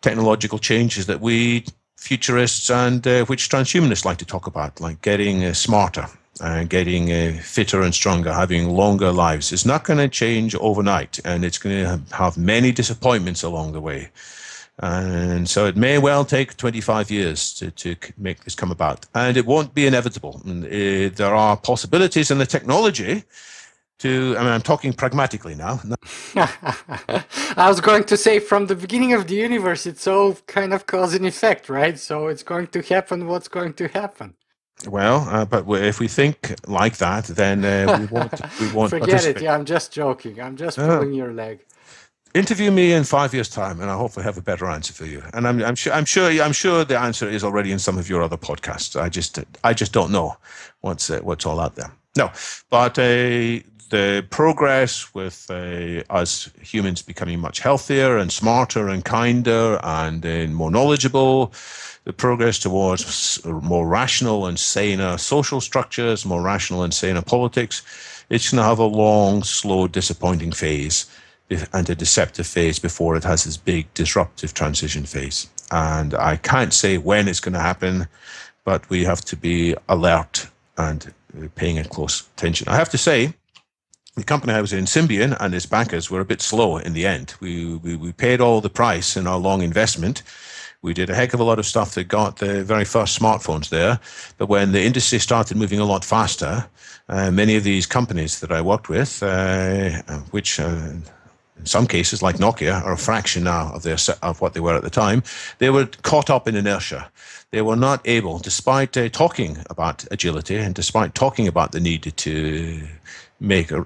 [0.02, 1.66] technological changes that we
[1.98, 6.06] futurists and uh, which transhumanists like to talk about, like getting uh, smarter
[6.40, 9.52] and getting uh, fitter and stronger, having longer lives.
[9.52, 13.82] It's not going to change overnight, and it's going to have many disappointments along the
[13.82, 14.12] way.
[14.78, 19.08] And so it may well take 25 years to, to make this come about.
[19.16, 20.42] And it won't be inevitable.
[20.48, 23.24] Uh, there are possibilities in the technology
[24.00, 25.82] to i mean i'm talking pragmatically now.
[27.58, 30.86] I was going to say from the beginning of the universe it's all kind of
[30.88, 31.98] cause and effect right?
[32.00, 34.36] So it's going to happen what's going to happen.
[34.88, 39.26] Well uh, but if we think like that then uh, we won't we won't forget
[39.26, 39.42] it.
[39.42, 40.42] yeah i'm just joking.
[40.42, 41.66] I'm just uh, pulling your leg.
[42.34, 45.24] Interview me in five years time and i hopefully have a better answer for you.
[45.34, 48.10] And i'm, I'm sure i'm sure i'm sure the answer is already in some of
[48.10, 49.00] your other podcasts.
[49.00, 50.38] I just i just don't know
[50.82, 51.92] what's uh, what's all out there.
[52.18, 52.32] No
[52.70, 53.60] but uh,
[53.90, 60.48] the progress with uh, us humans becoming much healthier and smarter and kinder and uh,
[60.48, 61.52] more knowledgeable,
[62.06, 67.84] the progress towards more rational and saner social structures, more rational and saner politics,
[68.30, 71.08] it's going to have a long, slow, disappointing phase
[71.74, 75.50] and a deceptive phase before it has this big disruptive transition phase.
[75.72, 78.08] And I can't say when it's going to happen,
[78.64, 82.68] but we have to be alert and uh, paying close attention.
[82.68, 83.34] I have to say,
[84.20, 87.06] the company I was in, Symbian, and its bankers were a bit slow in the
[87.06, 87.34] end.
[87.40, 90.24] We, we, we paid all the price in our long investment.
[90.82, 93.70] We did a heck of a lot of stuff that got the very first smartphones
[93.70, 94.00] there.
[94.38, 96.66] But when the industry started moving a lot faster,
[97.10, 100.02] uh, many of these companies that I worked with, uh,
[100.32, 100.94] which uh,
[101.60, 104.76] in some cases, like Nokia, are a fraction now of their of what they were
[104.76, 105.22] at the time,
[105.58, 107.12] they were caught up in inertia.
[107.52, 112.04] They were not able, despite uh, talking about agility and despite talking about the need
[112.16, 112.88] to
[113.40, 113.86] make a,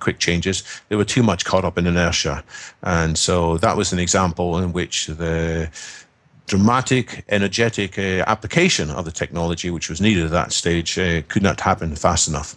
[0.00, 0.62] quick changes.
[0.88, 2.42] They were too much caught up in inertia.
[2.82, 5.70] And so that was an example in which the
[6.46, 11.42] dramatic, energetic uh, application of the technology, which was needed at that stage, uh, could
[11.42, 12.56] not happen fast enough.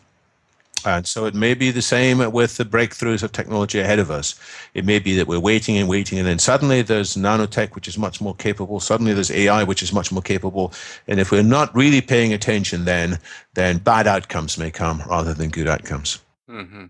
[0.86, 4.36] And so it may be the same with the breakthroughs of technology ahead of us.
[4.74, 7.98] It may be that we're waiting and waiting, and then suddenly there's nanotech, which is
[7.98, 8.80] much more capable.
[8.80, 10.74] Suddenly there's AI, which is much more capable.
[11.08, 13.20] And if we're not really paying attention, then
[13.54, 16.20] then bad outcomes may come rather than good outcomes.
[16.50, 16.86] Mm-hmm.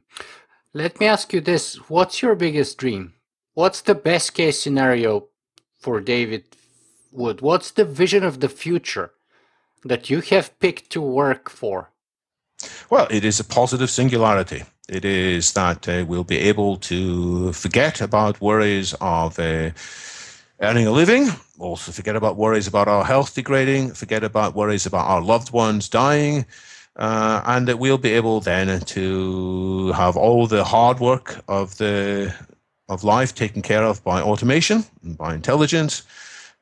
[0.74, 3.14] Let me ask you this: What's your biggest dream?
[3.54, 5.28] What's the best case scenario
[5.80, 6.44] for David
[7.12, 7.42] Wood?
[7.42, 9.12] What's the vision of the future
[9.86, 11.93] that you have picked to work for?
[12.90, 14.64] Well, it is a positive singularity.
[14.90, 19.72] It is that uh, we'll be able to forget about worries of uh,
[20.62, 25.08] earning a living, also forget about worries about our health degrading, forget about worries about
[25.08, 26.46] our loved ones dying,
[26.98, 32.34] uh, and that we'll be able then to have all the hard work of the
[32.90, 36.04] of life taken care of by automation and by intelligence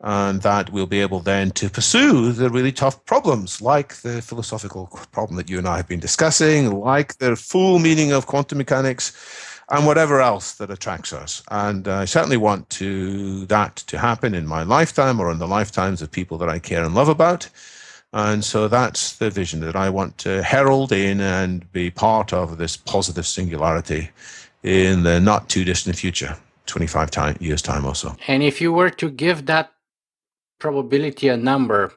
[0.04, 4.88] and that we'll be able then to pursue the really tough problems like the philosophical
[5.12, 9.14] problem that you and I have been discussing, like the full meaning of quantum mechanics,
[9.70, 11.42] and whatever else that attracts us.
[11.50, 16.02] And I certainly want to that to happen in my lifetime or in the lifetimes
[16.02, 17.48] of people that I care and love about.
[18.12, 22.58] And so that's the vision that I want to herald in and be part of
[22.58, 24.10] this positive singularity
[24.64, 26.36] in the not too distant future,
[26.66, 28.16] 25 time, years' time or so.
[28.28, 29.72] And if you were to give that
[30.62, 31.92] probability a number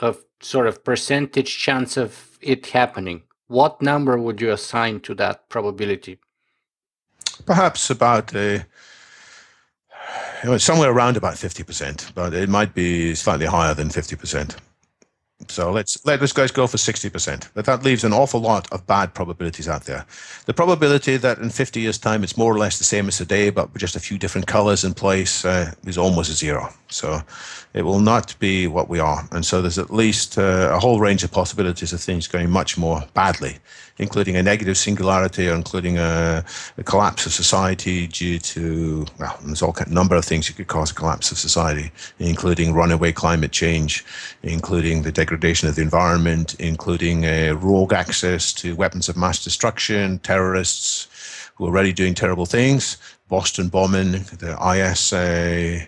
[0.00, 5.48] of sort of percentage chance of it happening, what number would you assign to that
[5.50, 6.18] probability?
[7.44, 8.64] Perhaps about a,
[10.56, 14.56] somewhere around about 50%, but it might be slightly higher than 50%.
[15.48, 17.50] So let's let us guys go for 60%.
[17.52, 20.06] But that leaves an awful lot of bad probabilities out there.
[20.46, 23.50] The probability that in 50 years' time it's more or less the same as today,
[23.50, 26.72] but with just a few different colors in place, uh, is almost zero.
[26.88, 27.20] So
[27.74, 29.28] it will not be what we are.
[29.30, 32.78] And so there's at least uh, a whole range of possibilities of things going much
[32.78, 33.58] more badly
[33.98, 36.44] including a negative singularity or including a,
[36.76, 40.66] a collapse of society due to, well, there's all kind, number of things that could
[40.66, 44.04] cause a collapse of society, including runaway climate change,
[44.42, 47.22] including the degradation of the environment, including
[47.58, 51.08] rogue access to weapons of mass destruction, terrorists
[51.54, 55.12] who are already doing terrible things, Boston bombing, the IS.
[55.12, 55.84] Uh,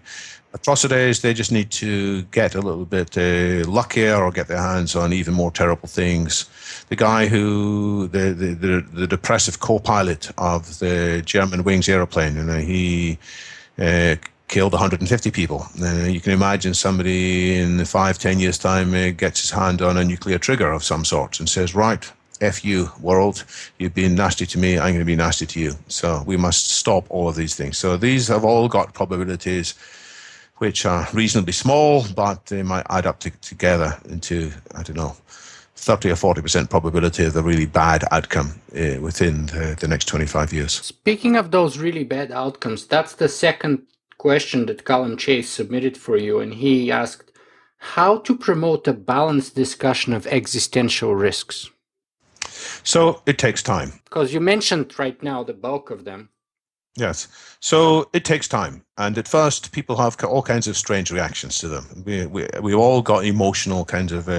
[0.55, 1.21] atrocities.
[1.21, 5.13] They just need to get a little bit uh, luckier or get their hands on
[5.13, 6.49] even more terrible things.
[6.89, 12.45] The guy who, the, the, the, the depressive co pilot of the Germanwings aeroplane, you
[12.45, 13.19] know, he
[13.79, 14.17] uh,
[14.49, 15.67] killed 150 people.
[15.81, 19.83] Uh, you can imagine somebody in the five, ten years' time uh, gets his hand
[19.83, 22.11] on a nuclear trigger of some sort and says, right,
[22.41, 23.45] F you, world.
[23.79, 24.79] You've been nasty to me.
[24.79, 25.73] I'm going to be nasty to you.
[25.89, 27.79] So we must stop all of these things.
[27.79, 29.75] So these have all got probabilities
[30.57, 35.17] which are reasonably small, but they might add up to, together into, I don't know,
[35.79, 40.53] 30 or 40% probability of a really bad outcome uh, within the, the next 25
[40.53, 40.73] years.
[40.73, 43.83] Speaking of those really bad outcomes, that's the second
[44.19, 46.41] question that Calum Chase submitted for you.
[46.41, 47.33] And he asked
[47.79, 51.71] how to promote a balanced discussion of existential risks.
[52.83, 54.01] So it takes time.
[54.05, 56.31] Because you mentioned right now the bulk of them.
[56.99, 57.29] Yes.
[57.61, 58.83] So it takes time.
[58.97, 62.03] And at first, people have all kinds of strange reactions to them.
[62.05, 64.33] We, we, we all got emotional kinds of uh,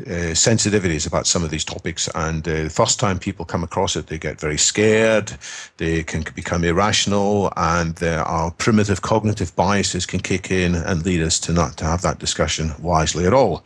[0.00, 2.08] uh, sensitivities about some of these topics.
[2.16, 5.32] And uh, the first time people come across it, they get very scared,
[5.76, 11.22] they can become irrational, and there are primitive cognitive biases can kick in and lead
[11.22, 13.64] us to not to have that discussion wisely at all.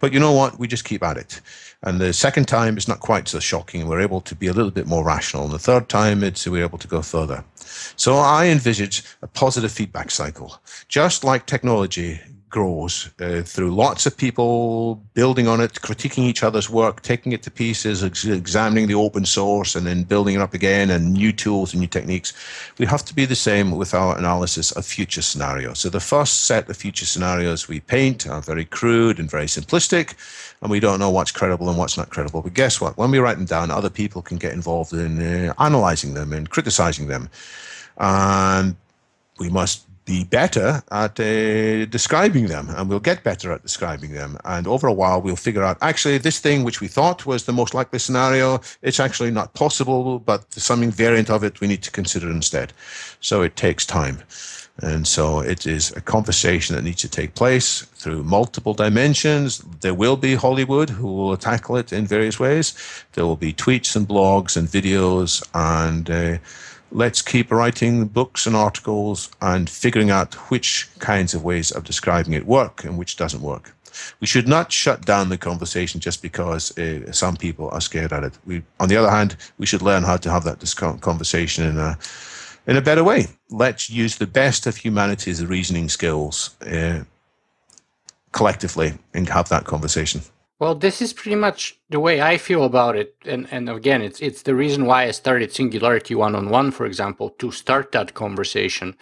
[0.00, 0.58] But you know what?
[0.58, 1.40] We just keep at it.
[1.84, 3.88] And the second time, it's not quite so shocking.
[3.88, 5.44] We're able to be a little bit more rational.
[5.44, 7.44] And the third time, it's we're able to go further.
[7.96, 10.60] So I envisage a positive feedback cycle.
[10.88, 12.20] Just like technology
[12.52, 17.42] grows uh, through lots of people building on it, critiquing each other's work, taking it
[17.42, 21.32] to pieces, ex- examining the open source, and then building it up again, and new
[21.32, 22.32] tools and new techniques.
[22.78, 25.80] We have to be the same with our analysis of future scenarios.
[25.80, 30.14] So the first set of future scenarios we paint are very crude and very simplistic,
[30.60, 32.42] and we don't know what's credible and what's not credible.
[32.42, 32.96] But guess what?
[32.96, 36.48] When we write them down, other people can get involved in uh, analyzing them and
[36.48, 37.28] criticizing them.
[37.96, 38.76] And
[39.38, 44.36] we must be better at uh, describing them and we'll get better at describing them
[44.44, 47.52] and over a while we'll figure out actually this thing which we thought was the
[47.52, 51.90] most likely scenario it's actually not possible but something variant of it we need to
[51.90, 52.72] consider instead
[53.20, 54.18] so it takes time
[54.80, 59.58] and so it is a conversation that needs to take place through multiple dimensions.
[59.80, 62.74] There will be Hollywood who will tackle it in various ways.
[63.12, 66.38] There will be tweets and blogs and videos and uh,
[66.92, 72.34] let's keep writing books and articles and figuring out which kinds of ways of describing
[72.34, 73.74] it work and which doesn't work.
[74.20, 78.24] We should not shut down the conversation just because uh, some people are scared at
[78.24, 78.38] it.
[78.46, 81.98] We, on the other hand, we should learn how to have that conversation in a
[82.66, 83.26] in a better way.
[83.50, 87.02] Let's use the best of humanity's reasoning skills uh,
[88.30, 90.22] collectively and have that conversation.
[90.62, 94.20] Well, this is pretty much the way I feel about it, and and again, it's
[94.20, 98.14] it's the reason why I started Singularity One on One, for example, to start that
[98.14, 98.94] conversation,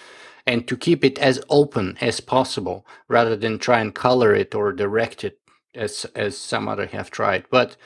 [0.46, 4.72] and to keep it as open as possible, rather than try and color it or
[4.72, 5.38] direct it
[5.74, 7.44] as as some other have tried.
[7.50, 7.76] But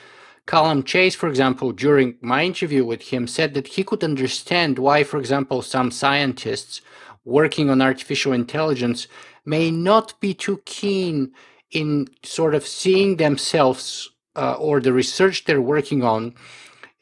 [0.47, 5.03] Calum Chase, for example, during my interview with him, said that he could understand why,
[5.03, 6.79] for example, some scientists
[7.25, 9.09] working on artificial intelligence
[9.43, 11.33] may not be too keen
[11.75, 16.33] in sort of seeing themselves uh, or the research they're working on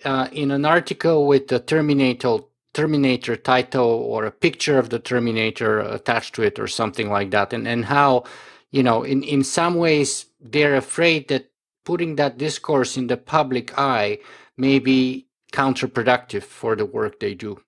[0.04, 2.40] uh, in an article with the Terminator
[2.74, 7.54] Terminator title or a picture of the Terminator attached to it or something like that,
[7.54, 8.24] and and how
[8.72, 11.52] you know in in some ways they're afraid that
[11.86, 14.18] putting that discourse in the public eye
[14.58, 17.62] may be counterproductive for the work they do.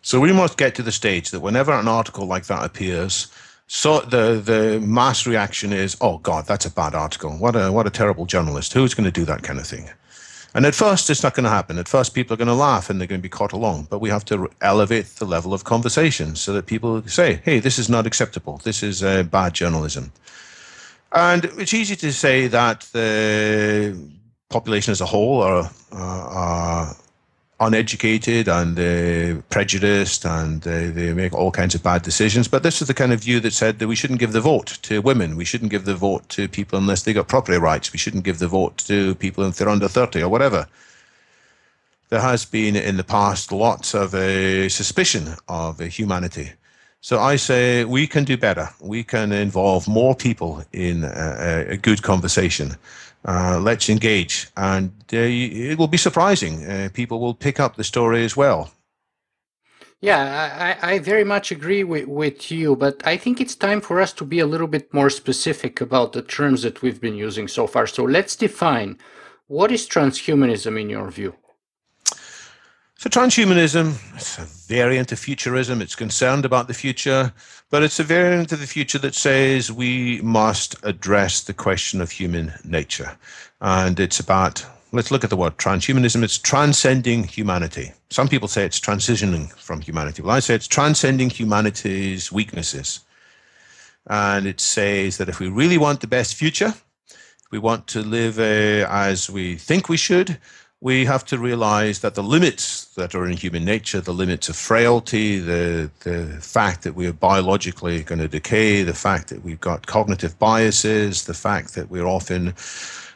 [0.00, 3.28] So we must get to the stage that whenever an article like that appears,
[3.66, 7.30] so the the mass reaction is, oh God, that's a bad article.
[7.32, 8.72] What a what a terrible journalist.
[8.72, 9.88] Who's going to do that kind of thing?
[10.54, 11.78] And at first, it's not going to happen.
[11.78, 13.86] At first, people are going to laugh and they're going to be caught along.
[13.88, 17.78] But we have to elevate the level of conversation so that people say, hey, this
[17.78, 18.58] is not acceptable.
[18.62, 20.12] This is uh, bad journalism.
[21.12, 23.96] And it's easy to say that the
[24.50, 26.94] population as a whole are, are
[27.66, 32.48] uneducated and they're prejudiced and they, they make all kinds of bad decisions.
[32.48, 34.78] But this is the kind of view that said that we shouldn't give the vote
[34.82, 35.36] to women.
[35.36, 37.92] We shouldn't give the vote to people unless they got property rights.
[37.92, 40.66] We shouldn't give the vote to people if they're under 30 or whatever.
[42.08, 46.52] There has been in the past lots of uh, suspicion of uh, humanity.
[47.00, 48.68] So I say we can do better.
[48.80, 52.76] We can involve more people in a, a good conversation.
[53.24, 56.66] Uh, let's engage, and uh, it will be surprising.
[56.66, 58.72] Uh, people will pick up the story as well.
[60.00, 64.00] Yeah, I, I very much agree with, with you, but I think it's time for
[64.00, 67.46] us to be a little bit more specific about the terms that we've been using
[67.46, 67.86] so far.
[67.86, 68.98] So let's define
[69.46, 71.36] what is transhumanism in your view?
[72.96, 75.80] So transhumanism, it's a variant of futurism.
[75.80, 77.32] It's concerned about the future,
[77.72, 82.10] but it's a variant of the future that says we must address the question of
[82.10, 83.16] human nature.
[83.62, 84.62] And it's about,
[84.92, 86.22] let's look at the word transhumanism.
[86.22, 87.92] It's transcending humanity.
[88.10, 90.20] Some people say it's transitioning from humanity.
[90.20, 93.00] Well, I say it's transcending humanity's weaknesses.
[94.06, 96.74] And it says that if we really want the best future,
[97.50, 100.36] we want to live uh, as we think we should,
[100.82, 104.56] we have to realize that the limits that are in human nature, the limits of
[104.56, 109.86] frailty, the, the fact that we're biologically going to decay, the fact that we've got
[109.86, 112.48] cognitive biases, the fact that we're often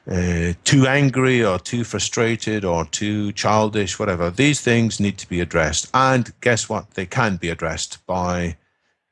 [0.09, 5.41] uh, too angry or too frustrated or too childish, whatever, these things need to be
[5.41, 5.91] addressed.
[5.93, 6.93] And guess what?
[6.93, 8.57] They can be addressed by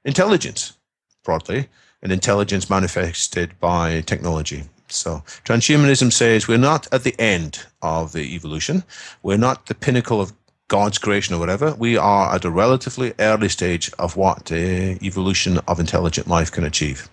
[0.05, 0.75] intelligence,
[1.25, 1.67] broadly,
[2.03, 4.63] and intelligence manifested by technology.
[4.89, 8.85] So transhumanism says we're not at the end of the evolution.
[9.23, 10.33] We're not the pinnacle of
[10.69, 11.75] God's creation or whatever.
[11.75, 16.65] We are at a relatively early stage of what the evolution of intelligent life can
[16.65, 17.09] achieve.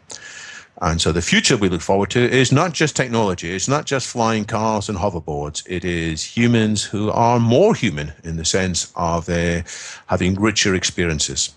[0.81, 4.07] And so the future we look forward to is not just technology, it's not just
[4.07, 5.63] flying cars and hoverboards.
[5.67, 9.61] It is humans who are more human in the sense of uh,
[10.07, 11.55] having richer experiences.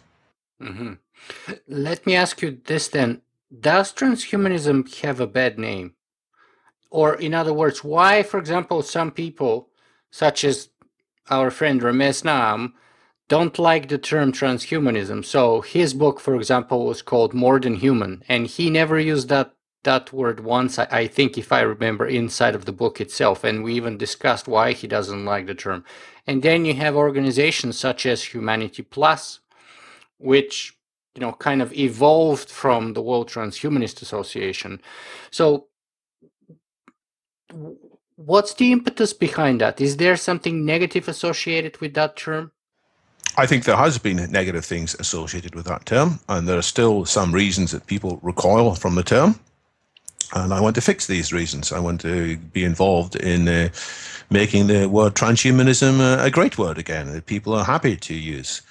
[0.61, 0.95] Mm-hmm.
[1.69, 3.23] Let me ask you this then
[3.61, 5.95] Does transhumanism have a bad name?
[6.95, 9.68] Or in other words, why, for example, some people,
[10.12, 10.68] such as
[11.28, 12.74] our friend Ramez Naam,
[13.26, 15.24] don't like the term transhumanism.
[15.24, 19.57] So his book, for example, was called More Than Human, and he never used that
[19.82, 20.78] that word once.
[20.78, 24.47] I, I think, if I remember, inside of the book itself, and we even discussed
[24.47, 25.84] why he doesn't like the term.
[26.28, 29.40] And then you have organizations such as Humanity Plus,
[30.18, 30.78] which
[31.16, 34.80] you know kind of evolved from the World Transhumanist Association.
[35.32, 35.66] So
[38.16, 39.80] what's the impetus behind that?
[39.80, 42.52] Is there something negative associated with that term?
[43.36, 47.05] I think there has been negative things associated with that term, and there are still
[47.05, 49.40] some reasons that people recoil from the term.
[50.34, 51.72] And I want to fix these reasons.
[51.72, 53.68] I want to be involved in uh,
[54.30, 58.62] making the word transhumanism a, a, great word again that people are happy to use.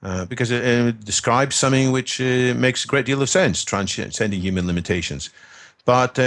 [0.00, 4.40] Uh, because it, it, describes something which uh, makes a great deal of sense, transcending
[4.40, 5.30] human limitations.
[5.88, 6.22] But uh,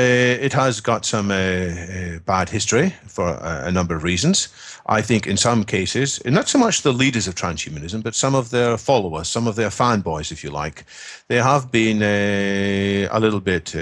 [0.46, 4.48] it has got some uh, uh, bad history for a, number of reasons.
[4.88, 8.50] I think in some cases, not so much the leaders of transhumanism, but some of
[8.50, 10.86] their followers, some of their fanboys, if you like,
[11.28, 13.76] they have been uh, a little bit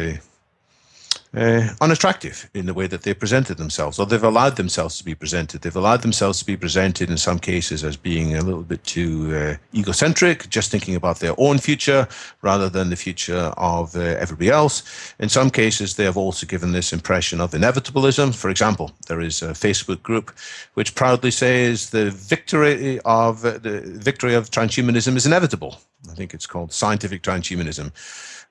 [1.36, 5.03] uh, uh, unattractive in the way that they presented themselves, or they've allowed themselves to
[5.03, 5.61] be presented.
[5.61, 9.36] They've allowed themselves to be presented in some cases as being a little bit too
[9.36, 12.07] uh, egocentric, just thinking about their own future
[12.41, 15.13] rather than the future of uh, everybody else.
[15.19, 18.34] In some cases, they have also given this impression of inevitabilism.
[18.36, 20.32] For example, there is a Facebook group
[20.73, 25.80] which proudly says the victory of the victory of transhumanism is inevitable.
[26.09, 27.91] I think it's called scientific transhumanism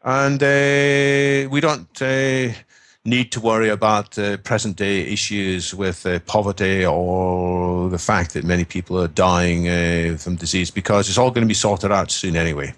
[0.04, 2.52] and uh, we don't uh,
[3.08, 8.44] need to worry about uh, present day issues with uh, poverty or the fact that
[8.44, 12.10] many people are dying uh, from disease because it's all going to be sorted out
[12.10, 12.74] soon anyway.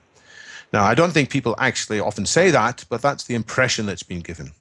[0.72, 4.20] Now, I don't think people actually often say that, but that's the impression that's been
[4.20, 4.53] given.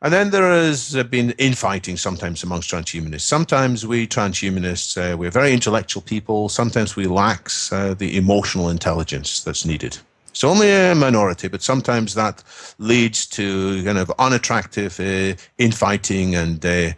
[0.00, 3.22] And then there has been infighting sometimes amongst transhumanists.
[3.22, 6.48] Sometimes we transhumanists, uh, we're very intellectual people.
[6.48, 9.98] Sometimes we lack uh, the emotional intelligence that's needed.
[10.34, 12.42] It's only a minority, but sometimes that
[12.78, 16.90] leads to kind of unattractive uh, infighting and uh,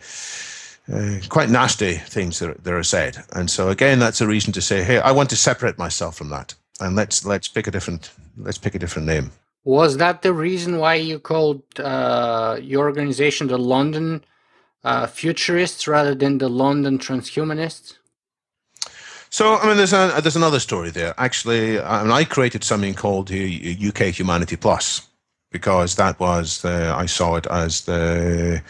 [0.91, 3.19] uh, quite nasty things that, that are said.
[3.33, 6.31] And so again, that's a reason to say, hey, I want to separate myself from
[6.31, 9.33] that, and let's let's pick a different let's pick a different name.
[9.65, 14.25] Was that the reason why you called uh, your organization the London
[14.83, 17.99] uh, Futurists rather than the London Transhumanists?
[19.37, 21.13] So, I mean, there's a, there's another story there.
[21.19, 25.07] Actually, I, mean, I created something called the UK Humanity Plus
[25.53, 28.63] because that was the, I saw it as the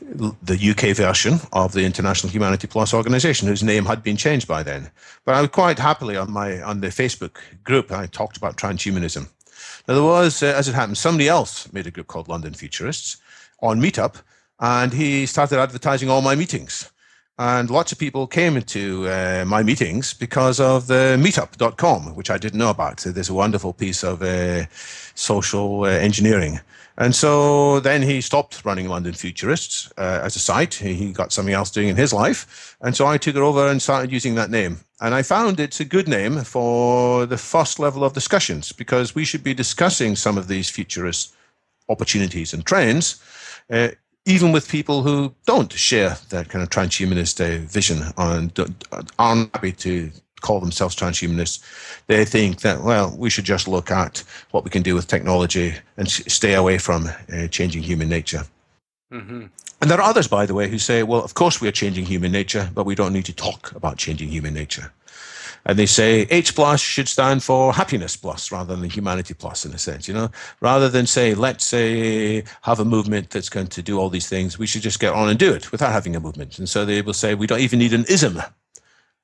[0.00, 4.62] the UK version of the International Humanity Plus organization, whose name had been changed by
[4.62, 4.88] then.
[5.24, 7.34] But I quite happily on my on the Facebook
[7.64, 9.28] group, I talked about transhumanism.
[9.88, 13.16] Now there was, uh, as it happened, somebody else made a group called London Futurists
[13.62, 14.22] on Meetup,
[14.60, 16.88] and he started advertising all my meetings.
[17.38, 22.38] And lots of people came into uh, my meetings because of the meetup.com, which I
[22.38, 23.00] didn't know about.
[23.00, 24.66] So there's a wonderful piece of uh,
[25.14, 26.60] social uh, engineering
[26.98, 30.74] and so then he stopped running London Futurists uh, as a site.
[30.74, 32.76] He got something else doing in his life.
[32.80, 34.80] And so I took it over and started using that name.
[35.00, 39.24] And I found it's a good name for the first level of discussions because we
[39.24, 41.34] should be discussing some of these futurist
[41.88, 43.22] opportunities and trends,
[43.70, 43.90] uh,
[44.28, 48.52] even with people who don't share that kind of transhumanist uh, vision and
[49.18, 50.10] aren't happy to
[50.42, 51.60] call themselves transhumanists,
[52.08, 55.74] they think that, well, we should just look at what we can do with technology
[55.96, 58.42] and stay away from uh, changing human nature.
[59.10, 59.46] Mm-hmm.
[59.80, 62.04] And there are others, by the way, who say, well, of course we are changing
[62.04, 64.92] human nature, but we don't need to talk about changing human nature.
[65.66, 69.72] And they say H plus should stand for happiness plus rather than humanity plus in
[69.72, 70.30] a sense, you know,
[70.60, 74.58] rather than say, let's say have a movement that's going to do all these things,
[74.58, 76.58] we should just get on and do it without having a movement.
[76.58, 78.40] And so they will say, we don't even need an ism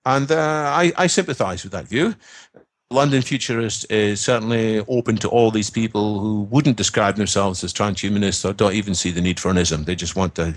[0.06, 2.14] and uh, I, I sympathize with that view.
[2.90, 8.48] London Futurist is certainly open to all these people who wouldn't describe themselves as transhumanists
[8.48, 9.84] or don't even see the need for an ism.
[9.84, 10.54] They just want to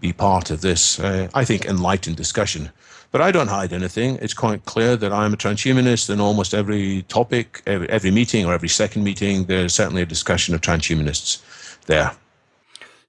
[0.00, 2.70] be part of this, uh, I think, enlightened discussion.
[3.10, 4.18] But I don't hide anything.
[4.20, 8.52] It's quite clear that I'm a transhumanist, and almost every topic, every, every meeting or
[8.52, 11.40] every second meeting, there's certainly a discussion of transhumanists
[11.86, 12.12] there.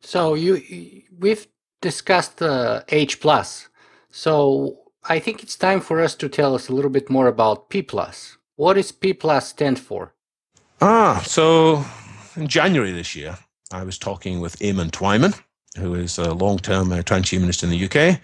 [0.02, 1.48] So you, we've
[1.82, 3.68] discussed uh, H plus.
[4.12, 7.70] So I think it's time for us to tell us a little bit more about
[7.70, 7.86] P+.
[8.56, 10.14] What does P plus stand for?
[10.82, 11.84] Ah, so
[12.36, 13.38] in January this year,
[13.72, 15.40] I was talking with Amon Twyman,
[15.78, 18.20] who is a long-term uh, transhumanist in the UK,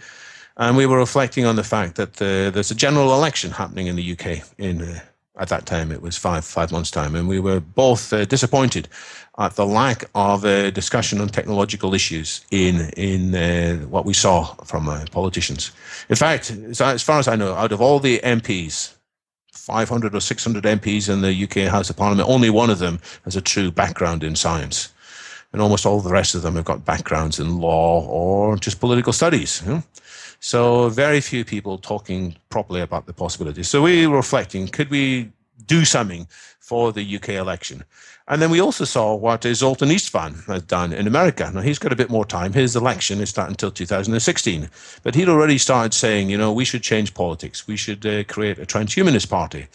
[0.57, 3.95] and we were reflecting on the fact that uh, there's a general election happening in
[3.95, 4.99] the UK in uh,
[5.37, 8.87] at that time it was five five months time and we were both uh, disappointed
[9.37, 14.45] at the lack of a discussion on technological issues in in uh, what we saw
[14.63, 15.71] from uh, politicians.
[16.09, 18.93] In fact, as far as I know, out of all the MPs,
[19.51, 23.35] 500 or 600 MPs in the UK House of Parliament, only one of them has
[23.35, 24.93] a true background in science.
[25.51, 29.13] And almost all the rest of them have got backgrounds in law or just political
[29.13, 29.61] studies.
[29.65, 29.83] You know?
[30.45, 33.67] So very few people talking properly about the possibilities.
[33.67, 35.31] So we were reflecting, could we
[35.65, 36.27] do something
[36.59, 37.83] for the UK election?
[38.27, 41.49] And then we also saw what Zoltan Istvan has done in America.
[41.51, 42.53] Now, he's got a bit more time.
[42.53, 44.69] His election is not until 2016.
[45.01, 47.65] But he'd already started saying, you know, we should change politics.
[47.65, 49.65] We should uh, create a transhumanist party.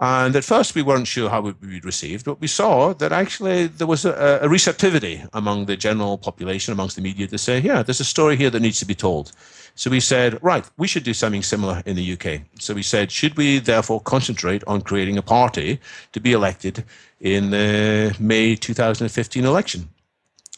[0.00, 3.66] And at first, we weren't sure how would be received, but we saw that actually
[3.66, 7.82] there was a, a, receptivity among the general population, amongst the media, to say, yeah,
[7.82, 9.32] there's a story here that needs to be told.
[9.74, 12.42] So we said, right, we should do something similar in the UK.
[12.58, 15.78] So we said, should we therefore concentrate on creating a party
[16.12, 16.84] to be elected
[17.20, 19.88] in the May 2015 election?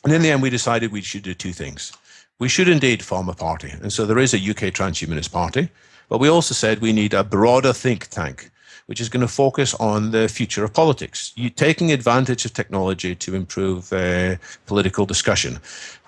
[0.05, 1.93] And in the end, we decided we should do two things.
[2.39, 3.70] We should indeed form a party.
[3.82, 5.68] And so there is a UK Transhumanist Party,
[6.09, 8.51] but we also said we need a broader think tank
[8.87, 13.14] which is going to focus on the future of politics, you taking advantage of technology
[13.14, 15.59] to improve uh, political discussion,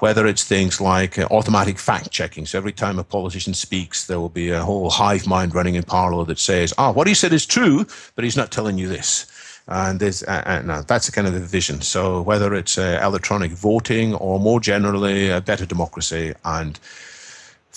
[0.01, 2.45] whether it's things like uh, automatic fact checking.
[2.45, 5.85] So every time a politician speaks, there will be a whole hive mind running in
[5.85, 9.27] parallel that says, ah, what he said is true, but he's not telling you this.
[9.69, 11.81] And there's, uh, uh, no, that's a kind of the vision.
[11.81, 16.79] So whether it's uh, electronic voting or more generally a better democracy and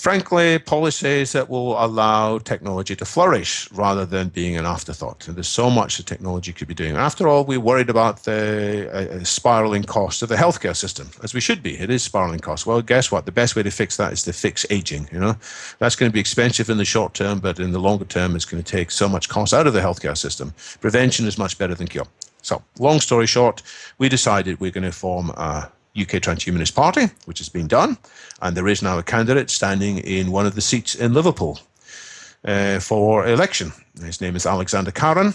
[0.00, 5.28] frankly, policies that will allow technology to flourish rather than being an afterthought.
[5.28, 6.96] And there's so much that technology could be doing.
[6.96, 11.40] After all, we're worried about the uh, spiraling cost of the healthcare system, as we
[11.42, 11.78] should be.
[11.78, 12.64] It is spiraling cost.
[12.64, 13.26] Well, guess what?
[13.26, 15.06] The best way to fix that is to fix aging.
[15.12, 15.36] You know,
[15.78, 18.46] that's going to be expensive in the short term, but in the longer term, it's
[18.46, 20.54] going to take so much cost out of the healthcare system.
[20.80, 22.06] Prevention is much better than cure.
[22.40, 23.62] So, long story short,
[23.98, 27.98] we decided we're going to form a UK Transhumanist Party, which has been done,
[28.42, 31.58] and there is now a candidate standing in one of the seats in Liverpool
[32.44, 33.72] uh, for election.
[34.02, 35.34] His name is Alexander Karran.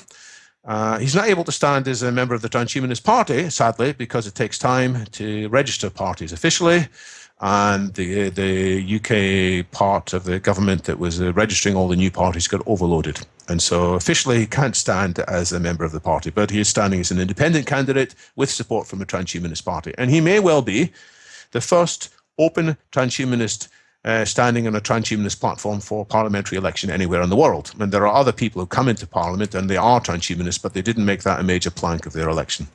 [0.63, 4.25] Uh, he's not able to stand as a member of the Transhumanist Party, sadly, because
[4.25, 6.87] it takes time to register parties officially.
[7.41, 12.11] And the the UK part of the government that was uh, registering all the new
[12.11, 13.25] parties got overloaded.
[13.47, 16.69] And so officially he can't stand as a member of the party, but he is
[16.69, 19.93] standing as an independent candidate with support from a transhumanist party.
[19.97, 20.91] And he may well be
[21.51, 23.67] the first open transhumanist
[24.05, 27.73] uh, standing on a transhumanist platform for parliamentary election anywhere in the world.
[27.79, 30.81] And there are other people who come into parliament and they are transhumanists, but they
[30.81, 32.67] didn't make that a major plank of their election.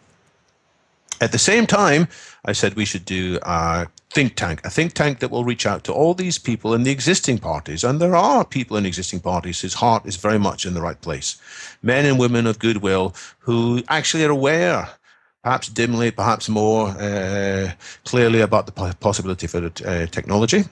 [1.20, 2.08] At the same time,
[2.44, 5.84] I said we should do a think tank, a think tank that will reach out
[5.84, 7.84] to all these people in the existing parties.
[7.84, 11.00] And there are people in existing parties whose heart is very much in the right
[11.00, 11.36] place.
[11.82, 14.88] Men and women of goodwill who actually are aware
[15.42, 17.72] perhaps dimly, perhaps more uh,
[18.04, 20.64] clearly about the possibility for uh, technology.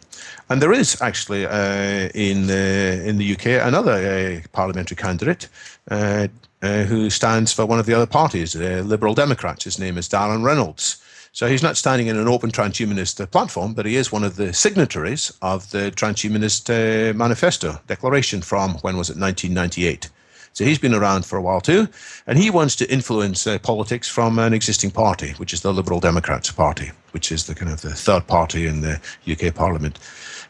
[0.51, 5.49] And there is actually uh, in in the UK another uh, parliamentary candidate.
[5.91, 6.29] Uh,
[6.61, 9.63] uh, who stands for one of the other parties, the Liberal Democrats.
[9.63, 11.01] His name is Darren Reynolds.
[11.39, 14.53] So he's not standing in an open transhumanist platform, but he is one of the
[14.53, 20.11] signatories of the transhumanist manifesto declaration from when was it 1998.
[20.53, 21.87] So he's been around for a while too,
[22.27, 26.01] and he wants to influence uh, politics from an existing party, which is the Liberal
[26.01, 30.01] Democrats Party, which is the kind of the third party in the UK Parliament.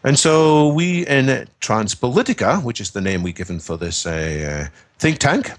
[0.04, 1.26] And so we in
[1.60, 4.68] Transpolitica, which is the name we given for this uh,
[4.98, 5.52] think tank,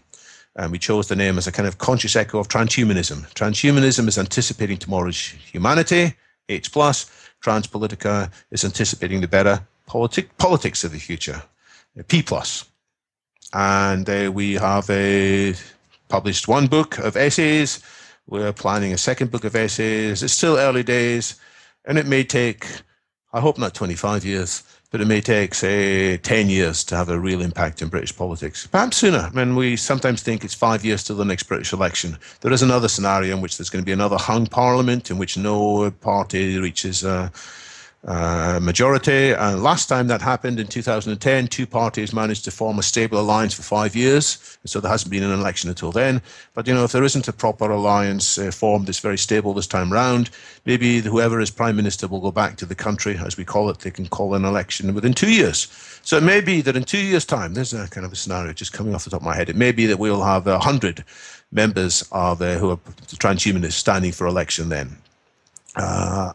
[0.55, 3.31] and we chose the name as a kind of conscious echo of transhumanism.
[3.33, 6.13] Transhumanism is anticipating tomorrow's humanity,
[6.49, 7.09] H plus.
[7.43, 11.41] Transpolitica is anticipating the better politi- politics of the future,
[12.07, 12.65] P plus.
[13.53, 15.53] and uh, we have uh,
[16.09, 17.81] published one book of essays.
[18.27, 20.21] We're planning a second book of essays.
[20.21, 21.35] It's still early days,
[21.85, 22.65] and it may take,
[23.33, 27.19] I hope not 25 years, but it may take, say, 10 years to have a
[27.19, 28.65] real impact in British politics.
[28.67, 29.19] Perhaps sooner.
[29.19, 32.17] I mean, we sometimes think it's five years to the next British election.
[32.41, 35.37] There is another scenario in which there's going to be another hung parliament in which
[35.37, 37.05] no party reaches.
[37.05, 37.29] Uh,
[38.05, 39.31] uh, majority.
[39.31, 43.53] And last time that happened in 2010, two parties managed to form a stable alliance
[43.53, 44.57] for five years.
[44.65, 46.21] So there hasn't been an election until then.
[46.53, 49.67] But, you know, if there isn't a proper alliance uh, formed that's very stable this
[49.67, 50.29] time round,
[50.65, 53.79] maybe whoever is prime minister will go back to the country, as we call it.
[53.79, 55.67] They can call an election within two years.
[56.03, 58.53] So it may be that in two years' time, there's a kind of a scenario
[58.53, 59.49] just coming off the top of my head.
[59.49, 61.03] It may be that we'll have a hundred
[61.51, 64.97] members of uh, who are transhumanists standing for election then.
[65.75, 66.33] Uh,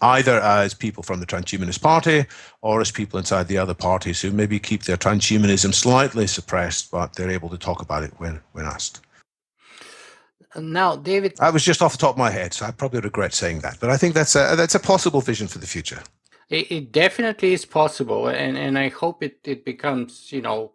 [0.00, 2.26] either as people from the Transhumanist Party
[2.62, 7.14] or as people inside the other parties who maybe keep their transhumanism slightly suppressed, but
[7.14, 9.00] they're able to talk about it when, when asked.
[10.56, 13.34] Now, David, I was just off the top of my head, so I probably regret
[13.34, 16.00] saying that, but I think that's a that's a possible vision for the future.
[16.48, 20.72] It, it definitely is possible, and and I hope it it becomes you know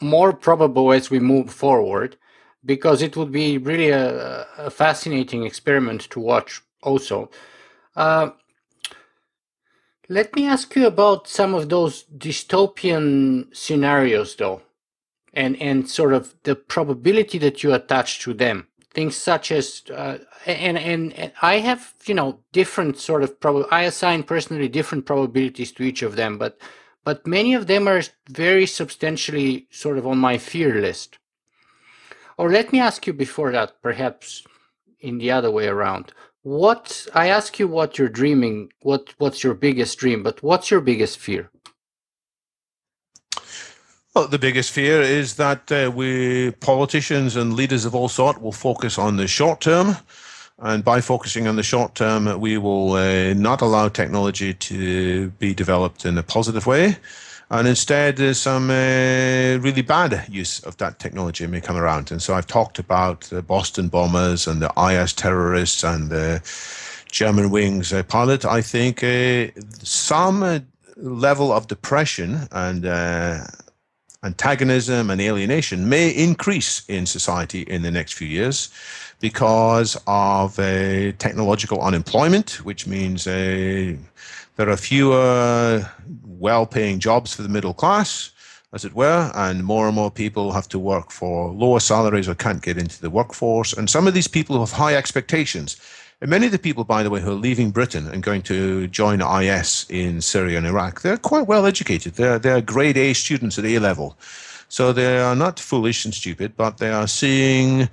[0.00, 2.16] more probable as we move forward,
[2.64, 6.62] because it would be really a, a fascinating experiment to watch.
[6.82, 7.30] Also,
[7.96, 8.30] uh,
[10.08, 14.62] let me ask you about some of those dystopian scenarios, though,
[15.32, 18.68] and and sort of the probability that you attach to them.
[18.90, 23.66] Things such as, uh, and, and, and I have you know different sort of prob.
[23.70, 26.58] I assign personally different probabilities to each of them, but
[27.04, 31.18] but many of them are very substantially sort of on my fear list.
[32.36, 34.44] Or let me ask you before that, perhaps
[35.00, 36.12] in the other way around
[36.42, 40.80] what I ask you what you're dreaming, what what's your biggest dream, but what's your
[40.80, 41.50] biggest fear?
[44.14, 48.52] Well, the biggest fear is that uh, we politicians and leaders of all sort will
[48.52, 49.96] focus on the short term,
[50.58, 55.54] and by focusing on the short term, we will uh, not allow technology to be
[55.54, 56.96] developed in a positive way
[57.52, 62.10] and instead some uh, really bad use of that technology may come around.
[62.10, 66.40] And so I've talked about the Boston bombers and the IS terrorists and the
[67.12, 68.46] Germanwings uh, pilot.
[68.46, 69.48] I think uh,
[69.82, 70.60] some uh,
[70.96, 73.44] level of depression and uh,
[74.24, 78.70] antagonism and alienation may increase in society in the next few years
[79.20, 85.86] because of uh, technological unemployment, which means there are fewer
[86.42, 88.30] well paying jobs for the middle class,
[88.74, 92.34] as it were, and more and more people have to work for lower salaries or
[92.34, 93.72] can't get into the workforce.
[93.72, 95.76] And some of these people have high expectations.
[96.20, 98.86] And many of the people, by the way, who are leaving Britain and going to
[98.88, 102.14] join IS in Syria and Iraq, they're quite well educated.
[102.14, 104.16] They're, they're grade A students at A level.
[104.68, 107.88] So they are not foolish and stupid, but they are seeing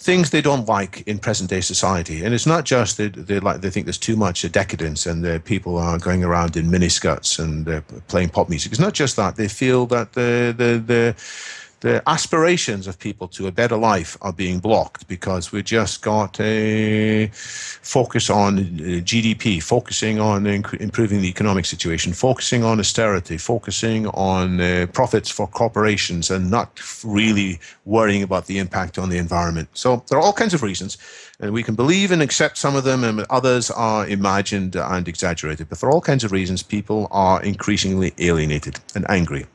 [0.00, 2.24] things they don't like in present day society.
[2.24, 5.42] And it's not just that they, like they think there's too much decadence and the
[5.44, 8.72] people are going around in miniskirts and uh, playing pop music.
[8.72, 11.14] It's not just that they feel that the the the
[11.80, 16.38] the aspirations of people to a better life are being blocked because we've just got
[16.38, 18.62] a focus on uh,
[19.00, 25.46] GDP, focusing on improving the economic situation, focusing on austerity, focusing on uh, profits for
[25.46, 29.68] corporations, and not really worrying about the impact on the environment.
[29.72, 30.98] So there are all kinds of reasons,
[31.40, 35.70] and we can believe and accept some of them, and others are imagined and exaggerated.
[35.70, 39.46] But for all kinds of reasons, people are increasingly alienated and angry.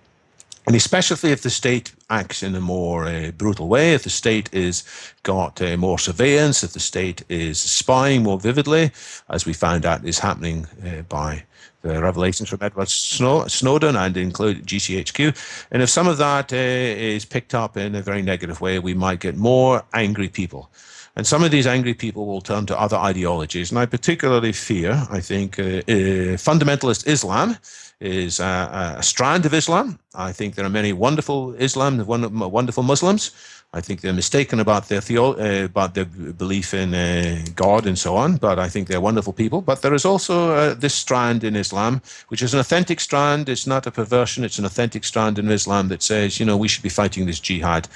[0.67, 4.49] And especially if the state acts in a more uh, brutal way, if the state
[4.51, 4.83] is
[5.23, 8.91] got uh, more surveillance, if the state is spying more vividly,
[9.29, 11.43] as we found out is happening uh, by
[11.83, 15.67] the revelations from Edward Snowden and include GCHQ.
[15.71, 18.95] And if some of that uh, is picked up in a very negative way, we
[18.95, 20.71] might get more angry people.
[21.15, 23.71] And some of these angry people will turn to other ideologies.
[23.71, 27.57] And I particularly fear, I think, uh, uh, fundamentalist Islam
[27.99, 29.99] is a, a, strand of Islam.
[30.13, 33.31] I think there are many wonderful Islam, wonderful Muslims.
[33.73, 38.15] I think they're mistaken about their uh, about their belief in uh, God and so
[38.15, 38.37] on.
[38.37, 39.61] But I think they're wonderful people.
[39.61, 43.49] But there is also uh, this strand in Islam, which is an authentic strand.
[43.49, 44.45] It's not a perversion.
[44.45, 47.39] It's an authentic strand in Islam that says, you know, we should be fighting this
[47.41, 47.89] jihad,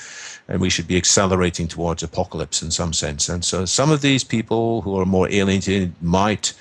[0.50, 3.30] and we should be accelerating towards apocalypse in some sense.
[3.30, 6.54] And so, some of these people who are more alienated might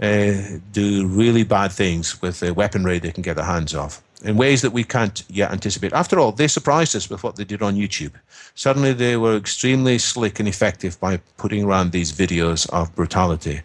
[0.00, 4.36] uh, do really bad things with the weaponry they can get their hands off in
[4.36, 5.92] ways that we can't yet anticipate.
[5.92, 8.12] After all, they surprised us with what they did on YouTube.
[8.54, 13.62] Suddenly, they were extremely slick and effective by putting around these videos of brutality,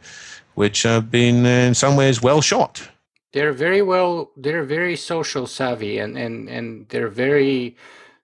[0.56, 2.90] which have been, in some ways, well shot.
[3.34, 4.32] They're very well.
[4.38, 7.76] They're very social savvy, and and and they're very,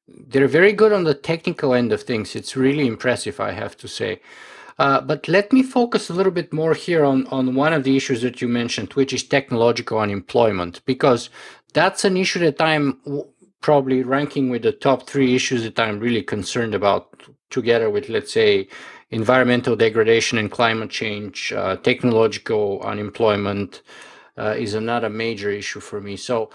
[0.07, 2.33] they're very good on the technical end of things.
[2.33, 4.21] It's really impressive, I have to say.
[4.81, 7.95] Uh, but let me focus a little bit more here on, on one of the
[7.95, 11.29] issues that you mentioned, which is technological unemployment, because
[11.71, 12.85] that's an issue that I'm
[13.61, 17.21] probably ranking with the top three issues that I'm really concerned about,
[17.51, 18.67] together with, let's say,
[19.11, 23.83] environmental degradation and climate change, uh, technological unemployment
[24.39, 26.17] uh, is another major issue for me.
[26.17, 26.49] So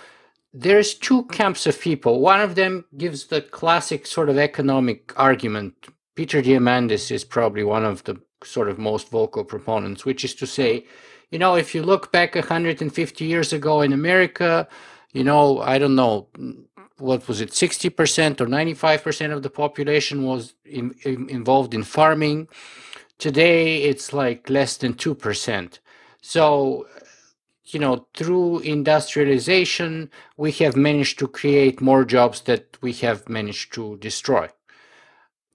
[0.53, 2.19] there's two camps of people.
[2.19, 5.74] One of them gives the classic sort of economic argument
[6.16, 10.47] Peter Diamandis is probably one of the sort of most vocal proponents, which is to
[10.47, 10.86] say,
[11.30, 14.66] you know, if you look back 150 years ago in America,
[15.12, 16.28] you know, I don't know,
[16.97, 22.48] what was it, 60% or 95% of the population was in, in, involved in farming.
[23.18, 25.78] Today, it's like less than 2%.
[26.22, 26.86] So,
[27.66, 33.74] you know, through industrialization, we have managed to create more jobs that we have managed
[33.74, 34.48] to destroy.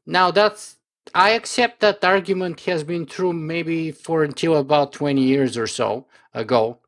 [0.06, 0.78] Now that's
[1.14, 6.07] I accept that argument has been true maybe for until about 20 years or so
[6.34, 6.80] ago.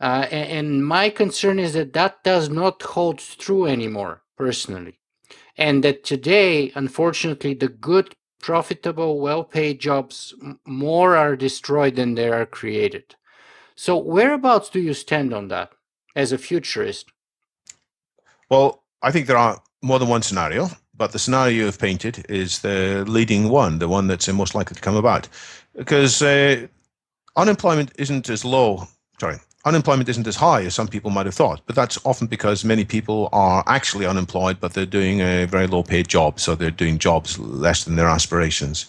[0.00, 4.98] Uh, and, and, my concern is that that does not hold true anymore, personally.
[5.56, 10.34] And that today, unfortunately, the good, profitable, well paid jobs,
[10.66, 13.14] more are destroyed than they are created.
[13.76, 15.72] So, whereabouts do you stand on that
[16.16, 17.12] as a futurist?
[18.50, 20.68] Well, I think there are more than one scenario.
[21.02, 24.80] But the scenario you've painted is the leading one, the one that's most likely to
[24.80, 25.28] come about.
[25.74, 26.68] Because uh,
[27.34, 28.86] unemployment isn't as low,
[29.18, 31.60] sorry, unemployment isn't as high as some people might have thought.
[31.66, 35.82] But that's often because many people are actually unemployed, but they're doing a very low
[35.82, 36.38] paid job.
[36.38, 38.86] So they're doing jobs less than their aspirations.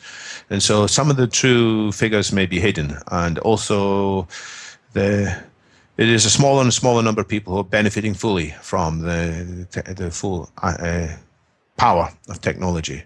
[0.51, 2.95] And so some of the true figures may be hidden.
[3.07, 4.27] And also,
[4.91, 5.35] the
[5.97, 9.67] it is a smaller and smaller number of people who are benefiting fully from the
[9.97, 11.07] the full uh,
[11.77, 13.03] power of technology.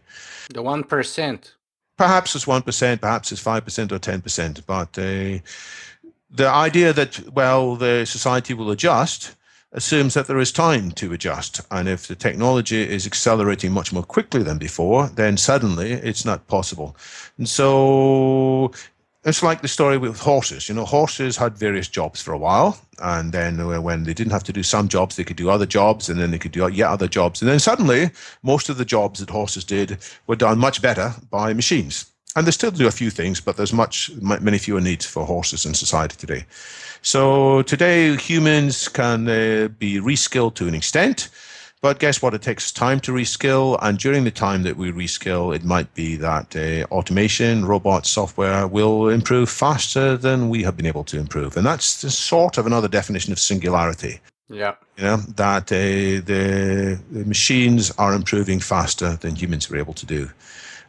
[0.49, 1.52] The 1%.
[1.98, 4.65] Perhaps it's 1%, perhaps it's 5% or 10%.
[4.65, 5.41] But uh,
[6.30, 9.35] the idea that, well, the society will adjust
[9.73, 11.61] assumes that there is time to adjust.
[11.72, 16.48] And if the technology is accelerating much more quickly than before, then suddenly it's not
[16.48, 16.95] possible.
[17.38, 18.72] And so
[19.28, 20.70] it's like the story with horses.
[20.70, 24.44] You know, horses had various jobs for a while, and then when they didn't have
[24.45, 26.90] to do some jobs, they could do other jobs, and then they could do yet
[26.90, 27.41] other jobs.
[27.41, 29.98] And then suddenly, most of the jobs that horses did
[30.28, 32.06] were done much better by machines.
[32.36, 35.66] And they still do a few things, but there's much, many fewer needs for horses
[35.66, 36.45] in society today.
[37.02, 41.30] So today, humans can uh, be reskilled to an extent
[41.82, 42.34] but guess what?
[42.34, 43.78] It takes time to reskill.
[43.82, 48.66] And during the time that we reskill, it might be that uh, automation, robot software
[48.66, 51.56] will improve faster than we have been able to improve.
[51.56, 54.20] And that's sort of another definition of singularity.
[54.49, 54.76] Yeah.
[54.98, 60.06] You know, that uh, the, the machines are improving faster than humans were able to
[60.06, 60.32] do.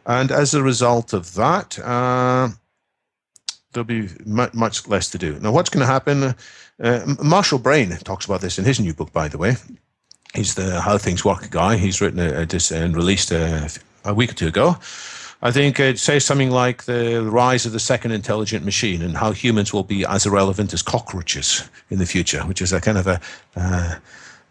[0.07, 2.49] And as a result of that, uh,
[3.73, 5.39] there'll be much, much less to do.
[5.39, 6.33] Now, what's going to happen?
[6.81, 9.55] Uh, Marshall Brain talks about this in his new book, by the way
[10.33, 11.77] he's the How Things Work guy.
[11.77, 13.69] He's written a, a, and released a,
[14.05, 14.77] a week or two ago.
[15.41, 19.31] I think it says something like the rise of the second intelligent machine and how
[19.31, 23.07] humans will be as irrelevant as cockroaches in the future, which is a kind of
[23.07, 23.21] a
[23.55, 23.95] uh,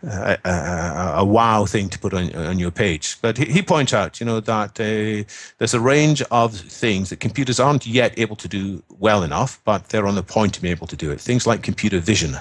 [0.02, 3.16] a, a, a, wow thing to put on, on your page.
[3.20, 5.28] But he, he points out, you know, that uh,
[5.59, 9.88] there's a range of things that computers aren't yet able to do well enough, but
[9.88, 11.20] they're on the point to be able to do it.
[11.20, 12.36] Things like computer vision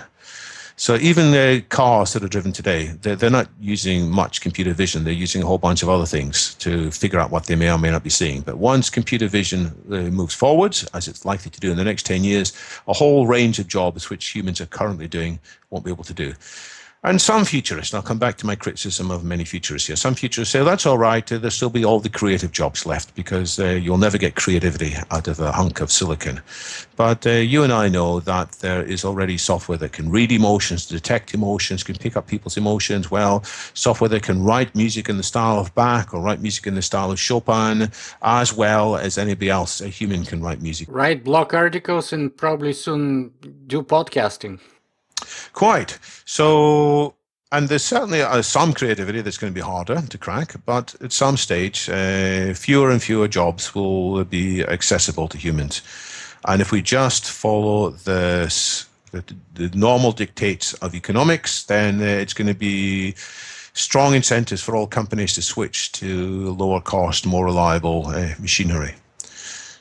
[0.80, 5.04] So even the cars that are driven today, they're, they're not using much computer vision.
[5.04, 7.80] They're using a whole bunch of other things to figure out what they may or
[7.80, 8.42] may not be seeing.
[8.42, 12.06] But once computer vision uh, moves forwards, as it's likely to do in the next
[12.06, 12.54] 10 years,
[12.88, 15.40] a whole range of jobs which humans are currently doing
[15.72, 16.36] won't be able to do.
[17.04, 20.16] And some futurists, and I'll come back to my criticism of many futurists here, some
[20.16, 23.68] futurists say that's all right, there'll still be all the creative jobs left because uh,
[23.68, 26.42] you'll never get creativity out of a hunk of silicon.
[26.96, 30.88] But uh, you and I know that there is already software that can read emotions,
[30.88, 33.44] detect emotions, can pick up people's emotions well,
[33.76, 36.82] software that can write music in the style of Bach or write music in the
[36.82, 37.92] style of Chopin
[38.24, 39.82] as well as anybody else.
[39.82, 40.88] A human can write music.
[40.90, 43.32] Write blog articles and probably soon
[43.68, 44.60] do podcasting.
[45.54, 46.00] Quite.
[46.26, 47.16] So,
[47.52, 51.12] and there's certainly uh, some creativity that's going to be harder to crack, but at
[51.12, 55.82] some stage, uh, fewer and fewer jobs will be accessible to humans.
[56.46, 58.54] And if we just follow the,
[59.12, 59.24] the,
[59.54, 63.16] the normal dictates of economics, then uh, it's going to be
[63.74, 68.96] strong incentives for all companies to switch to lower cost, more reliable uh, machinery.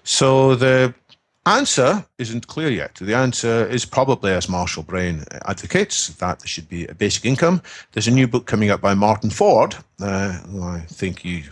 [0.05, 0.95] So the
[1.47, 2.97] answer isn't clear yet.
[2.97, 7.63] The answer is probably, as Marshall Brain advocates, that there should be a basic income.
[7.93, 11.45] There's a new book coming out by Martin Ford, uh, I think you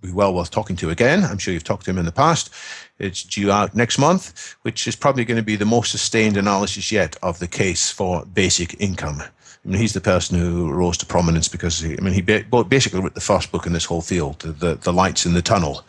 [0.00, 1.24] be well worth talking to again.
[1.24, 2.52] I'm sure you've talked to him in the past.
[2.98, 6.90] It's due out next month, which is probably going to be the most sustained analysis
[6.90, 9.20] yet of the case for basic income.
[9.20, 13.00] I mean, he's the person who rose to prominence because he, I mean, he basically
[13.00, 15.84] wrote the first book in this whole field, the, the lights in the tunnel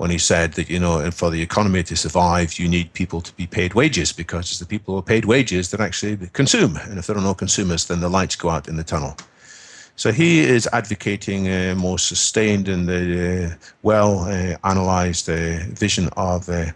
[0.00, 3.34] when he said that, you know, for the economy to survive, you need people to
[3.34, 6.78] be paid wages because it's the people who are paid wages that actually consume.
[6.88, 9.14] And if there are no consumers, then the lights go out in the tunnel.
[9.96, 16.48] So he is advocating a more sustained and uh, well uh, analyzed uh, vision of
[16.48, 16.72] uh,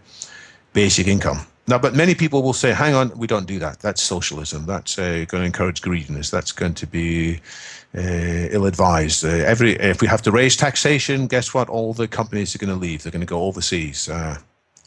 [0.73, 1.47] basic income.
[1.67, 3.79] Now, but many people will say, hang on, we don't do that.
[3.79, 4.67] That's socialism.
[4.67, 6.29] That's uh, going to encourage greediness.
[6.29, 7.41] That's going to be
[7.97, 9.25] uh, ill-advised.
[9.25, 11.67] Uh, every if we have to raise taxation, guess what?
[11.69, 13.01] All the companies are going to leave.
[13.01, 14.37] They're going to go overseas, uh,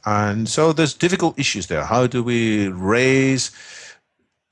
[0.06, 1.84] and so there's difficult issues there.
[1.84, 3.50] How do we raise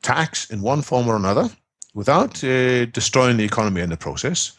[0.03, 1.48] tax in one form or another
[1.94, 4.53] without uh, destroying the economy in the process,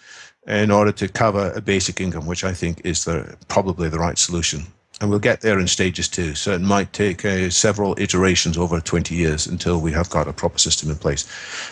[0.48, 4.18] in order to cover a basic income, which I think is the probably the right
[4.18, 4.68] solution
[4.99, 6.34] and we'll get there in stages too.
[6.36, 10.34] So it might take uh, several iterations over 20 years until we have got a
[10.34, 11.26] proper system in place.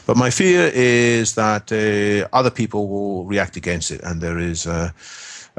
[0.06, 4.66] But my fear is that uh, other people will react against it, and there is
[4.66, 4.94] a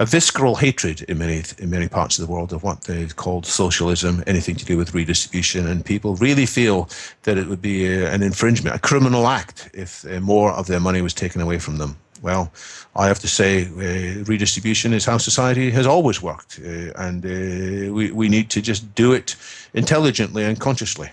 [0.04, 4.22] visceral hatred in many in many parts of the world of what they've called socialism,
[4.26, 6.88] anything to do with redistribution, and people really feel
[7.22, 10.80] that it would be a, an infringement, a criminal act, if uh, more of their
[10.80, 11.96] money was taken away from them.
[12.22, 12.52] Well,
[12.94, 17.92] I have to say, uh, redistribution is how society has always worked, uh, and uh,
[17.92, 19.36] we we need to just do it
[19.74, 21.10] intelligently and consciously.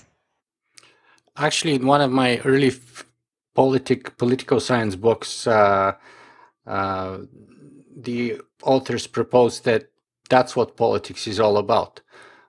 [1.35, 2.71] Actually, in one of my early
[3.53, 5.93] politic political science books, uh,
[6.67, 7.17] uh,
[7.95, 9.89] the authors proposed that
[10.29, 12.01] that's what politics is all about: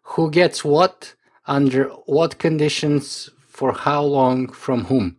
[0.02, 1.14] who gets what,
[1.46, 5.16] under what conditions, for how long, from whom.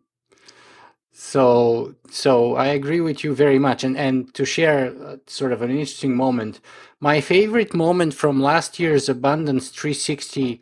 [1.27, 3.83] So, so I agree with you very much.
[3.83, 6.59] And and to share uh, sort of an interesting moment,
[6.99, 10.61] my favorite moment from last year's Abundance 360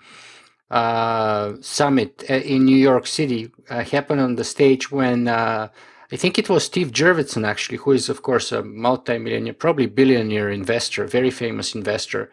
[0.71, 5.67] uh, summit uh, in New York City uh, happened on the stage when uh,
[6.13, 10.49] I think it was Steve Jurvetson actually, who is of course a multi-millionaire, probably billionaire
[10.49, 12.31] investor, very famous investor.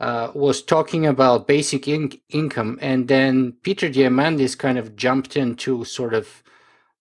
[0.00, 5.56] Uh, was talking about basic in- income, and then Peter Diamandis kind of jumped in
[5.56, 6.42] to sort of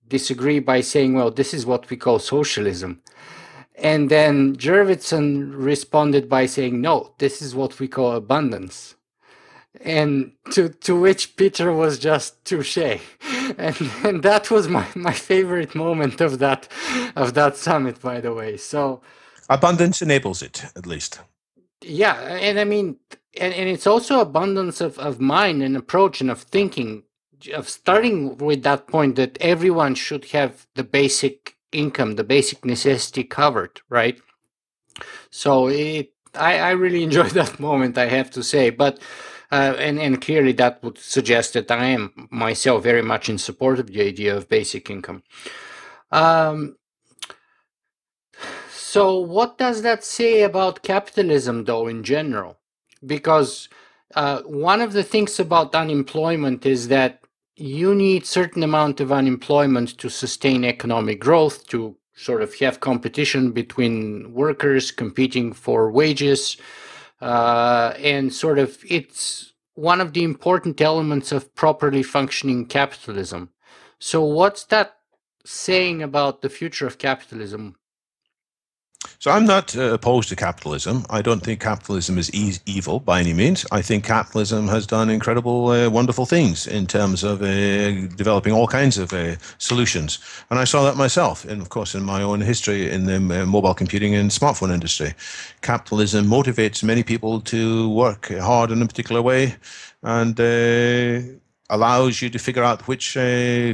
[0.07, 3.01] disagree by saying, well, this is what we call socialism.
[3.77, 8.95] And then Jurvetson responded by saying, no, this is what we call abundance.
[9.81, 12.77] And to, to which Peter was just touche.
[13.59, 16.67] And, and that was my, my favorite moment of that,
[17.15, 18.57] of that summit, by the way.
[18.57, 19.01] So
[19.47, 21.21] abundance enables it, at least.
[21.81, 22.15] Yeah.
[22.15, 22.97] And I mean,
[23.39, 27.03] and, and it's also abundance of, of mind and approach and of thinking
[27.63, 33.81] starting with that point that everyone should have the basic income, the basic necessity covered,
[33.89, 34.19] right?
[35.29, 38.69] So it, I, I really enjoyed that moment, I have to say.
[38.69, 38.99] But
[39.51, 43.79] uh, and and clearly that would suggest that I am myself very much in support
[43.79, 45.23] of the idea of basic income.
[46.11, 46.77] Um,
[48.69, 52.57] so what does that say about capitalism, though, in general?
[53.05, 53.67] Because
[54.15, 57.24] uh, one of the things about unemployment is that
[57.57, 63.51] you need certain amount of unemployment to sustain economic growth to sort of have competition
[63.51, 66.57] between workers competing for wages
[67.21, 73.49] uh, and sort of it's one of the important elements of properly functioning capitalism
[73.99, 74.97] So, what's that
[75.45, 77.77] saying about the future of capitalism?
[79.19, 81.05] So I'm not uh, opposed to capitalism.
[81.09, 83.65] I don't think capitalism is e- evil by any means.
[83.71, 88.67] I think capitalism has done incredible, uh, wonderful things in terms of uh, developing all
[88.67, 90.19] kinds of uh, solutions.
[90.49, 93.45] And I saw that myself, and of course, in my own history in the uh,
[93.45, 95.13] mobile computing and smartphone industry.
[95.61, 99.55] Capitalism motivates many people to work hard in a particular way,
[100.03, 101.21] and uh,
[101.69, 103.13] allows you to figure out which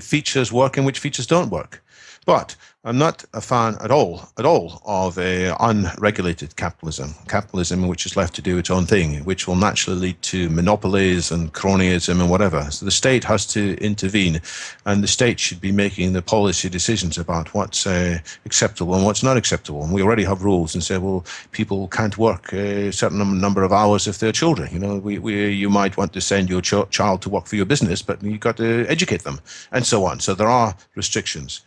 [0.02, 1.84] features work and which features don't work.
[2.26, 7.14] But I'm not a fan at all, at all, of a unregulated capitalism.
[7.28, 11.30] Capitalism which is left to do its own thing, which will naturally lead to monopolies
[11.30, 12.72] and cronyism and whatever.
[12.72, 14.42] So the state has to intervene,
[14.88, 19.22] and the state should be making the policy decisions about what's uh, acceptable and what's
[19.22, 19.84] not acceptable.
[19.84, 23.72] And we already have rules and say, well, people can't work a certain number of
[23.72, 24.74] hours if they're children.
[24.74, 27.58] You know, we, we you might want to send your ch- child to work for
[27.58, 29.40] your business, but you've got to educate them,
[29.72, 30.20] and so on.
[30.20, 31.62] So there are restrictions.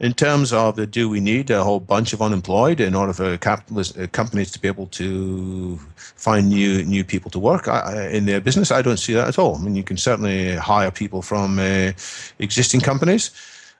[0.00, 3.36] In terms of the, do we need a whole bunch of unemployed in order for
[3.36, 8.24] capitalist uh, companies to be able to find new new people to work I, in
[8.26, 8.70] their business?
[8.70, 9.56] I don't see that at all.
[9.56, 11.92] I mean, you can certainly hire people from uh,
[12.38, 13.32] existing companies.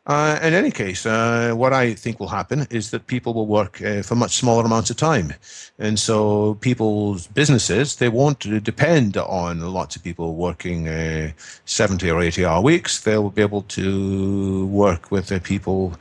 [0.09, 3.83] Uh, in any case, uh, what I think will happen is that people will work
[3.83, 5.35] uh, for much smaller amounts of time.
[5.79, 11.33] And so people's businesses, they won't depend on lots of people working uh,
[11.67, 13.03] 70 or 80 hour weeks.
[13.03, 15.93] They'll be able to work with people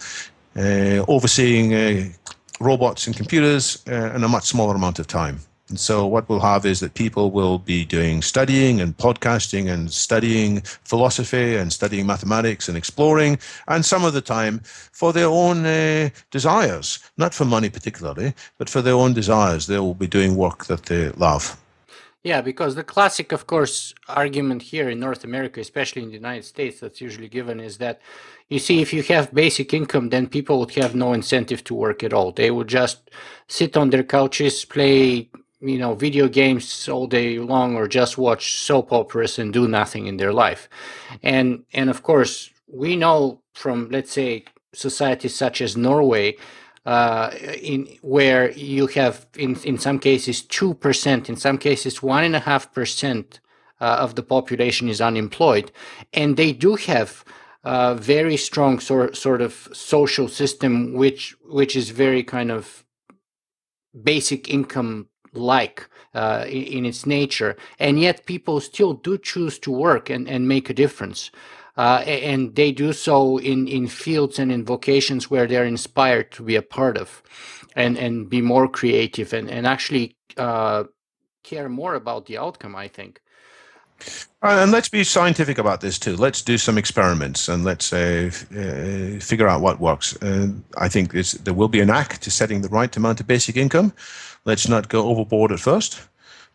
[0.55, 2.13] uh, overseeing
[2.61, 5.41] robots and computers in a much smaller amount of time.
[5.69, 9.91] And so what we'll have is that people will be doing studying and podcasting and
[9.91, 13.37] studying philosophy and studying mathematics and exploring,
[13.67, 18.69] and some of the time for their own uh, desires, not for money particularly, but
[18.69, 19.67] for their own desires.
[19.67, 21.57] They will be doing work that they love.
[22.23, 26.43] Yeah, because the classic, of course, argument here in North America, especially in the United
[26.43, 28.01] States, that's usually given is that
[28.49, 32.03] you see, if you have basic income, then people would have no incentive to work
[32.03, 32.31] at all.
[32.31, 33.11] They would just
[33.47, 38.53] sit on their couches, play you know video games all day long or just watch
[38.53, 40.69] soap operas and do nothing in their life.
[41.23, 46.35] And and of course we know from let's say societies such as norway
[46.85, 47.31] uh,
[47.61, 52.35] in where you have in in some cases two percent in some cases one and
[52.35, 53.39] a half percent
[53.81, 55.71] uh, of the population is unemployed.
[56.13, 57.23] And they do have
[57.63, 62.85] a very strong sort sort of social system which which is very kind of
[64.03, 70.09] basic income like uh, in, its nature, and yet people still do choose to work
[70.09, 71.31] and, and make a difference.
[71.77, 76.41] Uh, and they do so in, in fields and in vocations where they're inspired to
[76.41, 77.21] be a part of
[77.75, 80.83] and, and be more creative and, and actually uh,
[81.43, 83.21] care more about the outcome, I think.
[84.43, 86.15] Uh, and let's be scientific about this too.
[86.15, 90.15] Let's do some experiments and let's uh, uh, figure out what works.
[90.77, 93.93] I think there will be an act to setting the right amount of basic income.
[94.47, 95.99] Let's not go overboard at first.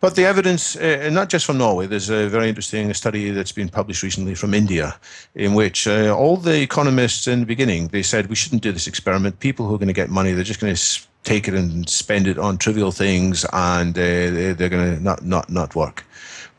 [0.01, 3.69] But the evidence, uh, not just from Norway, there's a very interesting study that's been
[3.69, 4.97] published recently from India,
[5.35, 8.87] in which uh, all the economists in the beginning they said we shouldn't do this
[8.87, 9.41] experiment.
[9.41, 12.27] People who are going to get money, they're just going to take it and spend
[12.27, 16.05] it on trivial things, and uh, they're going to not not not work.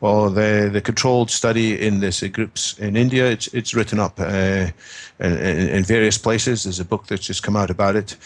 [0.00, 4.20] Well, the the controlled study in this uh, groups in India, it's it's written up
[4.20, 4.70] uh,
[5.18, 6.62] in, in various places.
[6.62, 8.16] There's a book that's just come out about it.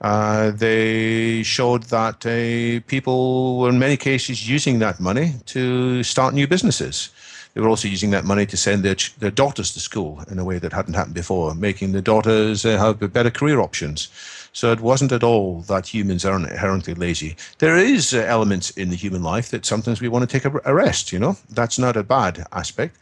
[0.00, 6.34] Uh, they showed that uh, people were in many cases using that money to start
[6.34, 7.10] new businesses.
[7.54, 10.44] They were also using that money to send their, their daughters to school in a
[10.44, 14.08] way that hadn't happened before, making the daughters uh, have better career options.
[14.52, 17.36] So it wasn't at all that humans are inherently lazy.
[17.58, 20.74] There is uh, elements in the human life that sometimes we want to take a
[20.74, 21.36] rest, you know.
[21.50, 22.96] That's not a bad aspect.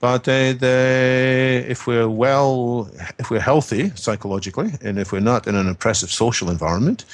[0.00, 5.54] But uh, the, if we're well, if we're healthy psychologically, and if we're not in
[5.54, 7.04] an oppressive social environment,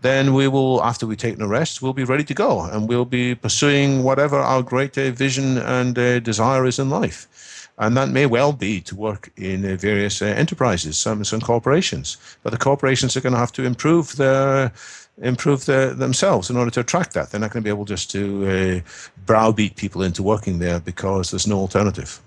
[0.00, 3.04] then we will, after we take a rest, we'll be ready to go, and we'll
[3.04, 7.68] be pursuing whatever our great uh, vision and uh, desire is in life.
[7.76, 12.16] And that may well be to work in uh, various uh, enterprises, some some corporations.
[12.42, 14.72] But the corporations are going to have to improve their
[15.20, 17.30] improve themselves in order to attract that.
[17.30, 18.80] They're not going to be able just to uh,
[19.26, 22.20] browbeat people into working there because there's no alternative.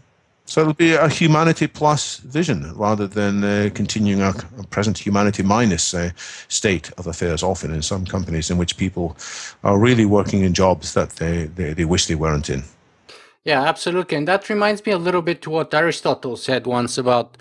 [0.52, 4.34] So it'll be a humanity plus vision rather than uh, continuing a,
[4.70, 6.10] present humanity minus uh,
[6.50, 9.16] state of affairs, often in some companies in which people
[9.64, 12.64] are really working in jobs that they, they, they wish they weren't in.
[13.46, 14.18] Yeah, absolutely.
[14.18, 17.38] And that reminds me a little bit to what Aristotle said once about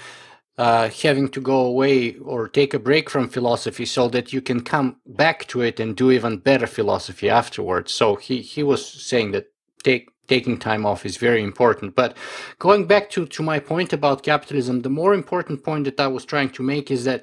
[0.57, 4.61] uh, having to go away or take a break from philosophy so that you can
[4.61, 7.91] come back to it and do even better philosophy afterwards.
[7.91, 9.51] So he, he was saying that
[9.83, 11.95] take taking time off is very important.
[11.95, 12.17] But
[12.59, 16.25] going back to, to my point about capitalism, the more important point that I was
[16.25, 17.23] trying to make is that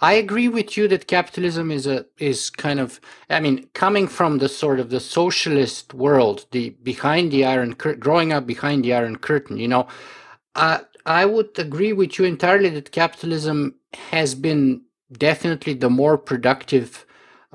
[0.00, 3.00] I agree with you that capitalism is a is kind of
[3.30, 8.00] I mean coming from the sort of the socialist world, the behind the iron curtain,
[8.00, 9.56] growing up behind the iron curtain.
[9.56, 9.86] You know,
[10.54, 13.58] I I would agree with you entirely that capitalism
[14.12, 14.82] has been
[15.28, 17.05] definitely the more productive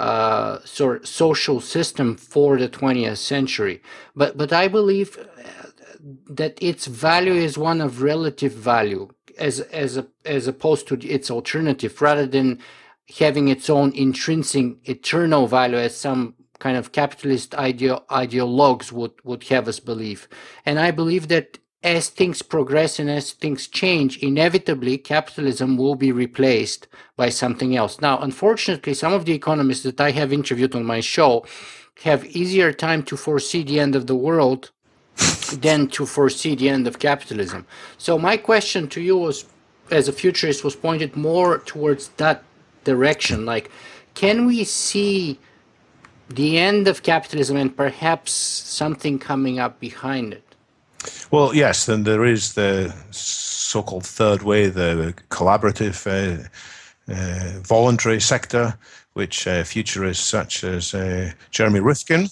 [0.01, 3.81] uh, sort social system for the 20th century.
[4.15, 5.69] But but I believe uh,
[6.29, 11.29] that its value is one of relative value as as a, as opposed to its
[11.29, 12.59] alternative, rather than
[13.19, 19.43] having its own intrinsic eternal value as some kind of capitalist ideo- ideologues would would
[19.45, 20.27] have us believe.
[20.65, 26.11] And I believe that as things progress and as things change, inevitably capitalism will be
[26.11, 27.99] replaced by something else.
[27.99, 31.45] Now, unfortunately, some of the economists that I have interviewed on my show
[32.03, 34.71] have easier time to foresee the end of the world
[35.53, 37.65] than to foresee the end of capitalism.
[37.97, 39.45] So my question to you was,
[39.89, 42.43] as a futurist, was pointed more towards that
[42.83, 43.45] direction.
[43.45, 43.71] Like,
[44.13, 45.39] can we see
[46.29, 50.50] the end of capitalism and perhaps something coming up behind it?
[51.31, 56.43] Well, yes, then there is the so-called third way, the collaborative, uh,
[57.07, 58.77] uh, voluntary sector,
[59.13, 62.27] which uh, futurists such as uh, Jeremy Rifkin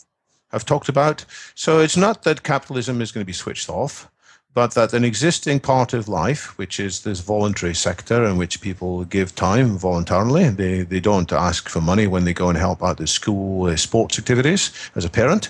[0.51, 1.23] have talked about.
[1.55, 4.09] So it's not that capitalism is going to be switched off
[4.53, 9.05] but that an existing part of life, which is this voluntary sector in which people
[9.05, 12.97] give time voluntarily, they, they don't ask for money when they go and help out
[12.97, 15.49] the school uh, sports activities as a parent,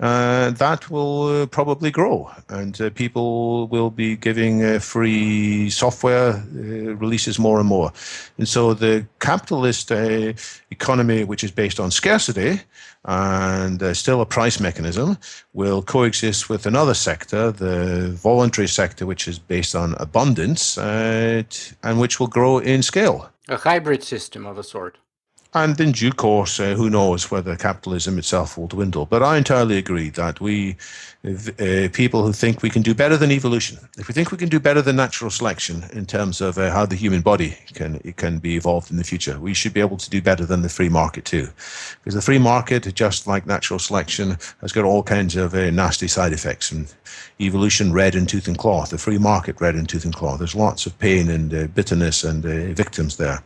[0.00, 2.30] uh, that will uh, probably grow.
[2.48, 7.92] And uh, people will be giving uh, free software releases more and more.
[8.38, 9.90] And so the capitalist
[10.70, 12.60] economy, which is based on scarcity,
[13.04, 15.18] and still a price mechanism
[15.52, 22.20] will coexist with another sector, the voluntary sector, which is based on abundance and which
[22.20, 23.30] will grow in scale.
[23.48, 24.98] A hybrid system of a sort.
[25.54, 29.06] And in due course, uh, who knows whether capitalism itself will dwindle.
[29.06, 30.76] But I entirely agree that we,
[31.24, 34.50] uh, people who think we can do better than evolution, if we think we can
[34.50, 38.38] do better than natural selection in terms of uh, how the human body can can
[38.38, 40.90] be evolved in the future, we should be able to do better than the free
[40.90, 41.48] market too.
[42.00, 46.08] Because the free market, just like natural selection, has got all kinds of uh, nasty
[46.08, 46.70] side effects.
[46.70, 46.92] And
[47.40, 50.36] evolution red in tooth and claw, the free market red in tooth and claw.
[50.36, 53.42] There's lots of pain and uh, bitterness and uh, victims there.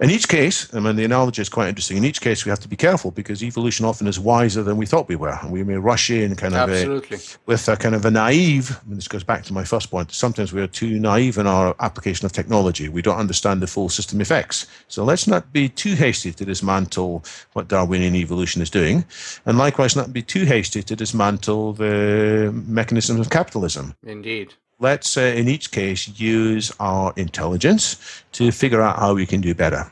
[0.00, 1.96] In each case, I mean, the analogy is quite interesting.
[1.96, 4.86] In each case, we have to be careful because evolution often is wiser than we
[4.86, 5.36] thought we were.
[5.42, 7.10] And we may rush in kind of a,
[7.46, 10.52] with a kind of a naive, and this goes back to my first point, sometimes
[10.52, 12.88] we are too naive in our application of technology.
[12.88, 14.66] We don't understand the full system effects.
[14.86, 19.04] So let's not be too hasty to dismantle what Darwinian evolution is doing.
[19.46, 23.96] And likewise, not be too hasty to dismantle the mechanisms of capitalism.
[24.04, 29.40] Indeed let's uh, in each case use our intelligence to figure out how we can
[29.40, 29.90] do better.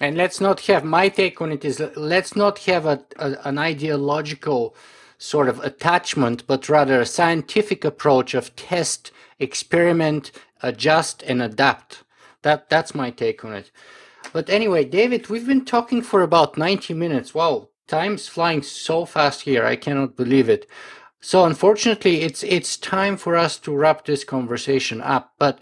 [0.00, 3.58] And let's not have my take on it is let's not have a, a, an
[3.58, 4.74] ideological
[5.18, 9.10] sort of attachment but rather a scientific approach of test
[9.40, 10.30] experiment
[10.62, 12.04] adjust and adapt.
[12.42, 13.72] That that's my take on it.
[14.32, 17.34] But anyway david we've been talking for about 90 minutes.
[17.34, 19.64] Wow time's flying so fast here.
[19.64, 20.68] I cannot believe it
[21.20, 25.32] so unfortunately, it's it's time for us to wrap this conversation up.
[25.38, 25.60] But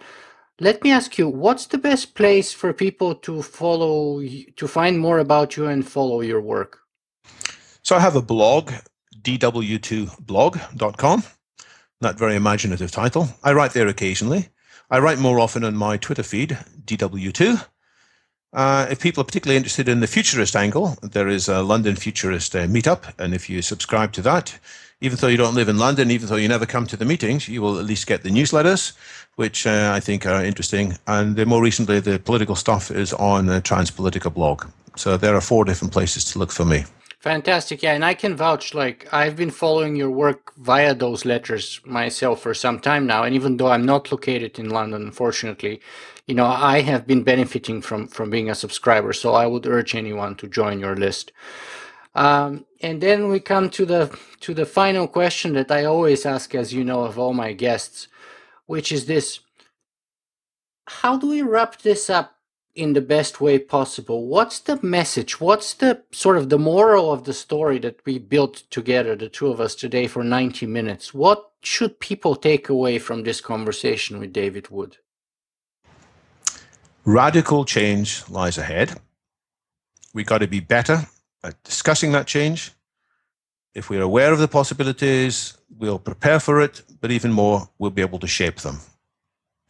[0.60, 5.18] let me ask you, what's the best place for people to follow to find more
[5.18, 6.80] about you and follow your work?
[7.82, 8.72] So I have a blog,
[9.22, 11.22] dw2blog.com.
[12.00, 13.28] Not very imaginative title.
[13.42, 14.48] I write there occasionally.
[14.90, 17.66] I write more often on my Twitter feed, dw2.
[18.52, 22.54] Uh, if people are particularly interested in the futurist angle, there is a London Futurist
[22.54, 24.58] uh, meetup, and if you subscribe to that,
[25.00, 27.48] even though you don't live in London, even though you never come to the meetings,
[27.48, 28.96] you will at least get the newsletters,
[29.34, 30.96] which uh, I think are interesting.
[31.06, 34.64] And more recently, the political stuff is on the Transpolitica blog.
[34.96, 36.84] So there are four different places to look for me.
[37.18, 37.82] Fantastic.
[37.82, 42.40] Yeah, and I can vouch, like, I've been following your work via those letters myself
[42.40, 43.24] for some time now.
[43.24, 45.80] And even though I'm not located in London, unfortunately,
[46.26, 49.12] you know, I have been benefiting from, from being a subscriber.
[49.12, 51.32] So I would urge anyone to join your list.
[52.16, 56.54] Um, and then we come to the to the final question that I always ask,
[56.54, 58.08] as you know, of all my guests,
[58.64, 59.40] which is this:
[60.86, 62.36] How do we wrap this up
[62.74, 64.26] in the best way possible?
[64.26, 65.42] What's the message?
[65.42, 69.48] What's the sort of the moral of the story that we built together, the two
[69.48, 71.12] of us today, for ninety minutes?
[71.12, 74.96] What should people take away from this conversation with David Wood?
[77.04, 78.98] Radical change lies ahead.
[80.14, 81.06] We got to be better
[81.64, 82.72] discussing that change,
[83.76, 88.00] If we're aware of the possibilities, we'll prepare for it, but even more, we'll be
[88.00, 88.78] able to shape them.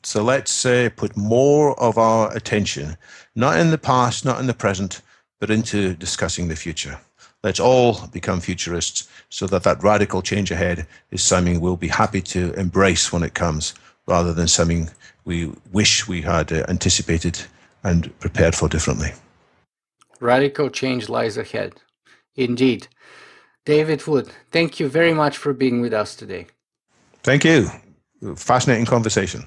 [0.04, 2.96] So let's uh, put more of our attention,
[3.34, 5.02] not in the past, not in the present,
[5.40, 7.00] but into discussing the future.
[7.42, 12.22] Let's all become futurists so that that radical change ahead is something we'll be happy
[12.22, 13.74] to embrace when it comes,
[14.06, 14.88] rather than something
[15.24, 17.44] we wish we had uh, anticipated
[17.82, 19.10] and prepared for differently.
[20.20, 21.74] Radical change lies ahead.
[22.36, 22.88] Indeed.
[23.64, 26.46] David Wood, thank you very much for being with us today.
[27.22, 27.70] Thank you.
[28.36, 29.46] Fascinating conversation.